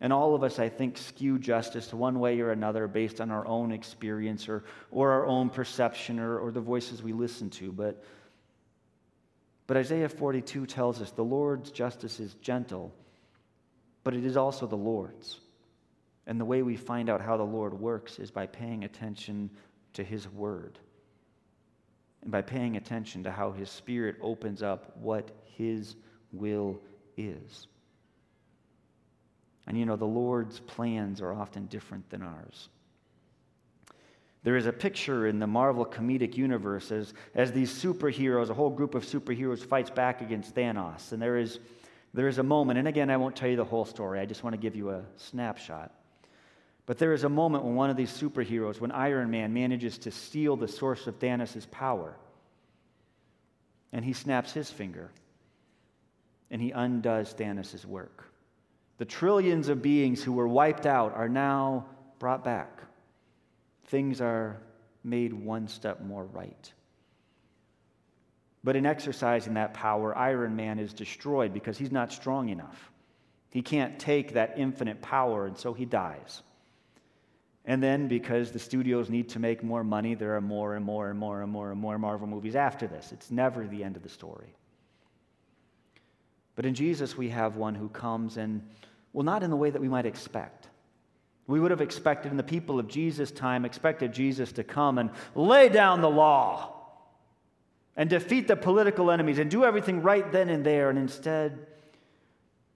And 0.00 0.12
all 0.12 0.34
of 0.34 0.42
us, 0.42 0.58
I 0.58 0.68
think, 0.68 0.96
skew 0.96 1.38
justice 1.38 1.92
one 1.92 2.20
way 2.20 2.40
or 2.40 2.52
another 2.52 2.88
based 2.88 3.20
on 3.20 3.30
our 3.30 3.46
own 3.46 3.70
experience 3.70 4.48
or, 4.48 4.64
or 4.90 5.10
our 5.12 5.26
own 5.26 5.50
perception 5.50 6.18
or, 6.18 6.38
or 6.38 6.50
the 6.50 6.60
voices 6.60 7.02
we 7.02 7.12
listen 7.12 7.50
to. 7.50 7.70
But 7.70 8.02
but 9.70 9.76
Isaiah 9.76 10.08
42 10.08 10.66
tells 10.66 11.00
us 11.00 11.12
the 11.12 11.22
Lord's 11.22 11.70
justice 11.70 12.18
is 12.18 12.34
gentle, 12.42 12.92
but 14.02 14.14
it 14.14 14.26
is 14.26 14.36
also 14.36 14.66
the 14.66 14.74
Lord's. 14.74 15.38
And 16.26 16.40
the 16.40 16.44
way 16.44 16.62
we 16.62 16.74
find 16.74 17.08
out 17.08 17.20
how 17.20 17.36
the 17.36 17.44
Lord 17.44 17.74
works 17.74 18.18
is 18.18 18.32
by 18.32 18.48
paying 18.48 18.82
attention 18.82 19.48
to 19.92 20.02
His 20.02 20.26
Word 20.26 20.80
and 22.22 22.32
by 22.32 22.42
paying 22.42 22.76
attention 22.76 23.22
to 23.22 23.30
how 23.30 23.52
His 23.52 23.70
Spirit 23.70 24.16
opens 24.20 24.60
up 24.60 24.96
what 24.96 25.30
His 25.44 25.94
will 26.32 26.80
is. 27.16 27.68
And 29.70 29.78
you 29.78 29.86
know, 29.86 29.94
the 29.94 30.04
Lord's 30.04 30.58
plans 30.58 31.20
are 31.20 31.32
often 31.32 31.66
different 31.66 32.10
than 32.10 32.22
ours. 32.22 32.70
There 34.42 34.56
is 34.56 34.66
a 34.66 34.72
picture 34.72 35.28
in 35.28 35.38
the 35.38 35.46
Marvel 35.46 35.86
Cinematic 35.86 36.36
Universe 36.36 36.90
as, 36.90 37.14
as 37.36 37.52
these 37.52 37.72
superheroes, 37.72 38.50
a 38.50 38.54
whole 38.54 38.70
group 38.70 38.96
of 38.96 39.04
superheroes, 39.04 39.64
fights 39.64 39.88
back 39.88 40.22
against 40.22 40.56
Thanos. 40.56 41.12
And 41.12 41.22
there 41.22 41.36
is, 41.36 41.60
there 42.12 42.26
is 42.26 42.38
a 42.38 42.42
moment, 42.42 42.80
and 42.80 42.88
again, 42.88 43.10
I 43.10 43.16
won't 43.16 43.36
tell 43.36 43.48
you 43.48 43.54
the 43.54 43.64
whole 43.64 43.84
story, 43.84 44.18
I 44.18 44.26
just 44.26 44.42
want 44.42 44.54
to 44.54 44.60
give 44.60 44.74
you 44.74 44.90
a 44.90 45.04
snapshot. 45.14 45.94
But 46.86 46.98
there 46.98 47.12
is 47.12 47.22
a 47.22 47.28
moment 47.28 47.62
when 47.62 47.76
one 47.76 47.90
of 47.90 47.96
these 47.96 48.10
superheroes, 48.10 48.80
when 48.80 48.90
Iron 48.90 49.30
Man 49.30 49.54
manages 49.54 49.98
to 49.98 50.10
steal 50.10 50.56
the 50.56 50.66
source 50.66 51.06
of 51.06 51.20
Thanos' 51.20 51.70
power, 51.70 52.16
and 53.92 54.04
he 54.04 54.14
snaps 54.14 54.52
his 54.52 54.68
finger, 54.68 55.12
and 56.50 56.60
he 56.60 56.72
undoes 56.72 57.32
Thanos' 57.38 57.84
work. 57.84 58.30
The 59.00 59.06
trillions 59.06 59.70
of 59.70 59.80
beings 59.80 60.22
who 60.22 60.34
were 60.34 60.46
wiped 60.46 60.84
out 60.84 61.14
are 61.14 61.28
now 61.28 61.86
brought 62.18 62.44
back 62.44 62.80
things 63.86 64.20
are 64.20 64.60
made 65.02 65.32
one 65.32 65.68
step 65.68 66.02
more 66.02 66.24
right. 66.24 66.72
But 68.62 68.76
in 68.76 68.84
exercising 68.84 69.54
that 69.54 69.72
power, 69.72 70.16
Iron 70.16 70.54
Man 70.54 70.78
is 70.78 70.92
destroyed 70.92 71.54
because 71.54 71.78
he's 71.78 71.90
not 71.90 72.12
strong 72.12 72.50
enough. 72.50 72.90
He 73.50 73.62
can't 73.62 73.98
take 73.98 74.34
that 74.34 74.58
infinite 74.58 75.00
power, 75.00 75.46
and 75.46 75.56
so 75.56 75.72
he 75.72 75.86
dies. 75.86 76.42
And 77.64 77.82
then, 77.82 78.06
because 78.06 78.52
the 78.52 78.58
studios 78.58 79.08
need 79.08 79.30
to 79.30 79.38
make 79.38 79.64
more 79.64 79.82
money, 79.82 80.14
there 80.14 80.36
are 80.36 80.42
more 80.42 80.74
and 80.74 80.84
more 80.84 81.08
and 81.08 81.18
more 81.18 81.40
and 81.40 81.50
more 81.50 81.70
and 81.70 81.80
more 81.80 81.98
Marvel 81.98 82.26
movies 82.26 82.54
after 82.54 82.86
this. 82.86 83.12
It's 83.12 83.30
never 83.30 83.66
the 83.66 83.82
end 83.82 83.96
of 83.96 84.02
the 84.02 84.10
story. 84.10 84.54
But 86.54 86.66
in 86.66 86.74
Jesus, 86.74 87.16
we 87.16 87.30
have 87.30 87.56
one 87.56 87.74
who 87.74 87.88
comes 87.88 88.36
and, 88.36 88.62
well, 89.12 89.24
not 89.24 89.42
in 89.42 89.50
the 89.50 89.56
way 89.56 89.70
that 89.70 89.80
we 89.80 89.88
might 89.88 90.06
expect. 90.06 90.68
We 91.46 91.58
would 91.58 91.72
have 91.72 91.80
expected, 91.80 92.30
in 92.30 92.36
the 92.36 92.42
people 92.42 92.78
of 92.78 92.86
Jesus' 92.86 93.30
time, 93.30 93.64
expected 93.64 94.12
Jesus 94.12 94.52
to 94.52 94.64
come 94.64 94.98
and 94.98 95.10
lay 95.34 95.68
down 95.68 96.00
the 96.00 96.10
law 96.10 96.76
and 97.96 98.08
defeat 98.08 98.46
the 98.46 98.56
political 98.56 99.10
enemies 99.10 99.38
and 99.38 99.50
do 99.50 99.64
everything 99.64 100.02
right 100.02 100.30
then 100.30 100.48
and 100.48 100.64
there. 100.64 100.90
And 100.90 100.98
instead, 100.98 101.66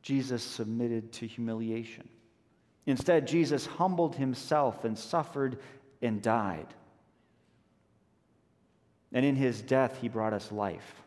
Jesus 0.03 0.43
submitted 0.43 1.13
to 1.13 1.27
humiliation. 1.27 2.09
Instead, 2.87 3.29
Jesus 3.29 3.65
humbled 3.65 4.17
himself 4.17 4.85
and 4.85 4.99
suffered 4.99 5.59
and 6.03 6.21
died. 6.21 6.67
And 9.13 9.25
in 9.25 9.37
his 9.37 9.63
death, 9.63 9.99
he 10.01 10.09
brought 10.09 10.33
us 10.33 10.51
life. 10.51 11.04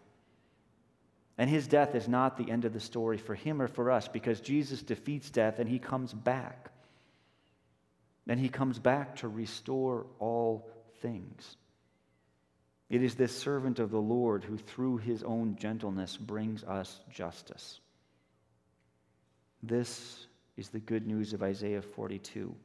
And 1.37 1.49
his 1.49 1.67
death 1.67 1.93
is 1.93 2.07
not 2.07 2.37
the 2.37 2.49
end 2.49 2.65
of 2.65 2.73
the 2.73 2.79
story 2.79 3.17
for 3.17 3.35
him 3.35 3.61
or 3.61 3.67
for 3.67 3.91
us 3.91 4.07
because 4.07 4.41
Jesus 4.41 4.81
defeats 4.81 5.29
death 5.29 5.59
and 5.59 5.69
he 5.69 5.79
comes 5.79 6.11
back. 6.11 6.71
And 8.27 8.39
he 8.39 8.49
comes 8.49 8.79
back 8.79 9.17
to 9.17 9.27
restore 9.27 10.07
all 10.19 10.69
things. 11.01 11.55
It 12.89 13.03
is 13.03 13.15
this 13.15 13.37
servant 13.37 13.79
of 13.79 13.91
the 13.91 14.01
Lord 14.01 14.43
who, 14.43 14.57
through 14.57 14.97
his 14.97 15.23
own 15.23 15.57
gentleness, 15.57 16.17
brings 16.17 16.63
us 16.63 16.99
justice. 17.11 17.79
This 19.61 20.25
is 20.55 20.69
the 20.69 20.79
good 20.79 21.05
news 21.05 21.33
of 21.33 21.43
Isaiah 21.43 21.81
42 21.81 22.55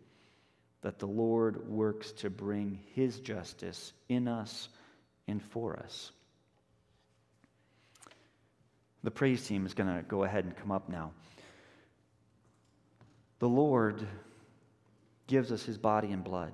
that 0.83 0.99
the 0.99 1.07
Lord 1.07 1.69
works 1.69 2.11
to 2.13 2.31
bring 2.31 2.81
his 2.95 3.21
justice 3.21 3.93
in 4.09 4.29
us 4.29 4.69
and 5.29 5.43
for 5.43 5.79
us. 5.79 6.11
The 9.05 9.11
praise 9.11 9.47
team 9.47 9.67
is 9.67 9.75
going 9.75 9.95
to 9.95 10.03
go 10.03 10.25
ahead 10.25 10.45
and 10.45 10.57
come 10.57 10.71
up 10.71 10.89
now. 10.89 11.13
The 13.41 13.49
Lord 13.49 14.07
gives 15.27 15.51
us 15.51 15.65
his 15.65 15.79
body 15.79 16.13
and 16.13 16.23
blood. 16.23 16.53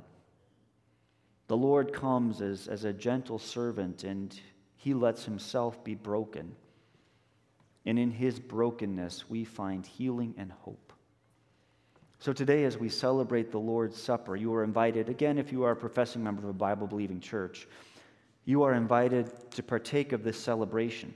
The 1.49 1.57
Lord 1.57 1.93
comes 1.93 2.41
as, 2.41 2.69
as 2.69 2.85
a 2.85 2.93
gentle 2.93 3.39
servant 3.39 4.05
and 4.05 4.39
he 4.77 4.95
lets 4.95 5.25
himself 5.25 5.83
be 5.85 5.95
broken. 5.95 6.55
And 7.85 7.99
in 7.99 8.11
his 8.11 8.39
brokenness, 8.39 9.29
we 9.29 9.45
find 9.45 9.85
healing 9.85 10.35
and 10.37 10.53
hope. 10.53 10.93
So 12.21 12.33
today, 12.33 12.65
as 12.65 12.77
we 12.77 12.89
celebrate 12.89 13.51
the 13.51 13.59
Lord's 13.59 13.97
Supper, 13.97 14.37
you 14.37 14.53
are 14.55 14.65
invited, 14.65 15.09
again, 15.09 15.39
if 15.39 15.53
you 15.53 15.63
are 15.63 15.71
a 15.71 15.77
professing 15.77 16.23
member 16.23 16.43
of 16.43 16.49
a 16.49 16.53
Bible 16.53 16.87
believing 16.87 17.21
church, 17.21 17.69
You 18.49 18.63
are 18.63 18.73
invited 18.73 19.31
to 19.51 19.63
partake 19.63 20.13
of 20.13 20.25
this 20.25 20.39
celebration, 20.39 21.13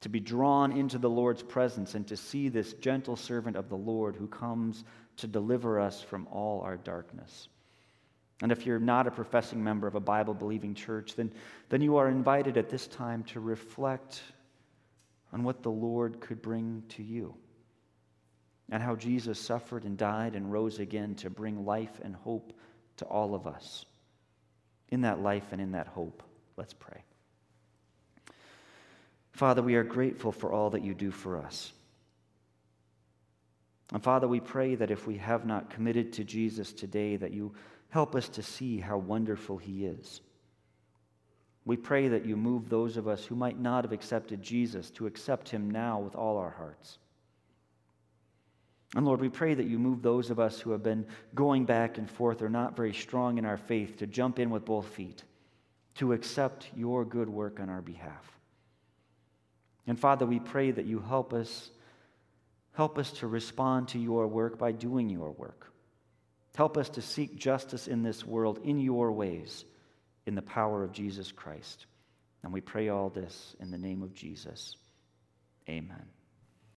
to 0.00 0.08
be 0.08 0.20
drawn 0.20 0.72
into 0.72 0.98
the 0.98 1.10
Lord's 1.10 1.42
presence, 1.42 1.94
and 1.94 2.06
to 2.08 2.16
see 2.16 2.48
this 2.48 2.72
gentle 2.74 3.16
servant 3.16 3.56
of 3.56 3.68
the 3.68 3.76
Lord 3.76 4.16
who 4.16 4.26
comes 4.26 4.84
to 5.18 5.26
deliver 5.26 5.78
us 5.78 6.00
from 6.00 6.26
all 6.28 6.62
our 6.62 6.76
darkness. 6.76 7.48
And 8.42 8.50
if 8.50 8.64
you're 8.64 8.78
not 8.78 9.06
a 9.06 9.10
professing 9.10 9.62
member 9.62 9.86
of 9.86 9.94
a 9.94 10.00
Bible 10.00 10.32
believing 10.32 10.74
church, 10.74 11.14
then, 11.14 11.32
then 11.68 11.82
you 11.82 11.96
are 11.96 12.08
invited 12.08 12.56
at 12.56 12.70
this 12.70 12.86
time 12.86 13.24
to 13.24 13.40
reflect 13.40 14.22
on 15.32 15.42
what 15.42 15.62
the 15.62 15.70
Lord 15.70 16.20
could 16.20 16.40
bring 16.40 16.82
to 16.90 17.02
you 17.02 17.34
and 18.70 18.82
how 18.82 18.96
Jesus 18.96 19.38
suffered 19.38 19.84
and 19.84 19.98
died 19.98 20.34
and 20.34 20.50
rose 20.50 20.78
again 20.78 21.14
to 21.16 21.28
bring 21.28 21.66
life 21.66 22.00
and 22.02 22.14
hope 22.14 22.52
to 22.98 23.04
all 23.04 23.34
of 23.34 23.46
us. 23.46 23.84
In 24.88 25.02
that 25.02 25.20
life 25.20 25.52
and 25.52 25.60
in 25.60 25.72
that 25.72 25.88
hope, 25.88 26.22
let's 26.56 26.74
pray. 26.74 27.02
Father, 29.40 29.62
we 29.62 29.74
are 29.76 29.84
grateful 29.84 30.32
for 30.32 30.52
all 30.52 30.68
that 30.68 30.84
you 30.84 30.92
do 30.92 31.10
for 31.10 31.38
us. 31.38 31.72
And 33.90 34.02
Father, 34.02 34.28
we 34.28 34.38
pray 34.38 34.74
that 34.74 34.90
if 34.90 35.06
we 35.06 35.16
have 35.16 35.46
not 35.46 35.70
committed 35.70 36.12
to 36.12 36.24
Jesus 36.24 36.74
today, 36.74 37.16
that 37.16 37.32
you 37.32 37.54
help 37.88 38.14
us 38.14 38.28
to 38.28 38.42
see 38.42 38.80
how 38.80 38.98
wonderful 38.98 39.56
he 39.56 39.86
is. 39.86 40.20
We 41.64 41.78
pray 41.78 42.08
that 42.08 42.26
you 42.26 42.36
move 42.36 42.68
those 42.68 42.98
of 42.98 43.08
us 43.08 43.24
who 43.24 43.34
might 43.34 43.58
not 43.58 43.84
have 43.84 43.92
accepted 43.92 44.42
Jesus 44.42 44.90
to 44.90 45.06
accept 45.06 45.48
him 45.48 45.70
now 45.70 46.00
with 46.00 46.14
all 46.14 46.36
our 46.36 46.50
hearts. 46.50 46.98
And 48.94 49.06
Lord, 49.06 49.22
we 49.22 49.30
pray 49.30 49.54
that 49.54 49.66
you 49.66 49.78
move 49.78 50.02
those 50.02 50.28
of 50.28 50.38
us 50.38 50.60
who 50.60 50.72
have 50.72 50.82
been 50.82 51.06
going 51.34 51.64
back 51.64 51.96
and 51.96 52.10
forth 52.10 52.42
or 52.42 52.50
not 52.50 52.76
very 52.76 52.92
strong 52.92 53.38
in 53.38 53.46
our 53.46 53.56
faith 53.56 53.96
to 54.00 54.06
jump 54.06 54.38
in 54.38 54.50
with 54.50 54.66
both 54.66 54.88
feet, 54.88 55.24
to 55.94 56.12
accept 56.12 56.68
your 56.76 57.06
good 57.06 57.30
work 57.30 57.58
on 57.58 57.70
our 57.70 57.80
behalf. 57.80 58.39
And 59.86 59.98
Father, 59.98 60.26
we 60.26 60.38
pray 60.38 60.70
that 60.70 60.86
you 60.86 61.00
help 61.00 61.32
us 61.32 61.70
help 62.72 62.98
us 62.98 63.10
to 63.10 63.26
respond 63.26 63.88
to 63.88 63.98
your 63.98 64.26
work 64.26 64.58
by 64.58 64.72
doing 64.72 65.10
your 65.10 65.32
work. 65.32 65.72
Help 66.56 66.76
us 66.76 66.88
to 66.90 67.02
seek 67.02 67.36
justice 67.36 67.88
in 67.88 68.02
this 68.02 68.24
world 68.24 68.60
in 68.64 68.78
your 68.78 69.12
ways, 69.12 69.64
in 70.26 70.34
the 70.34 70.42
power 70.42 70.82
of 70.82 70.92
Jesus 70.92 71.32
Christ. 71.32 71.86
And 72.42 72.52
we 72.52 72.60
pray 72.60 72.88
all 72.88 73.10
this 73.10 73.54
in 73.60 73.70
the 73.70 73.78
name 73.78 74.02
of 74.02 74.14
Jesus. 74.14 74.76
Amen. 75.68 76.19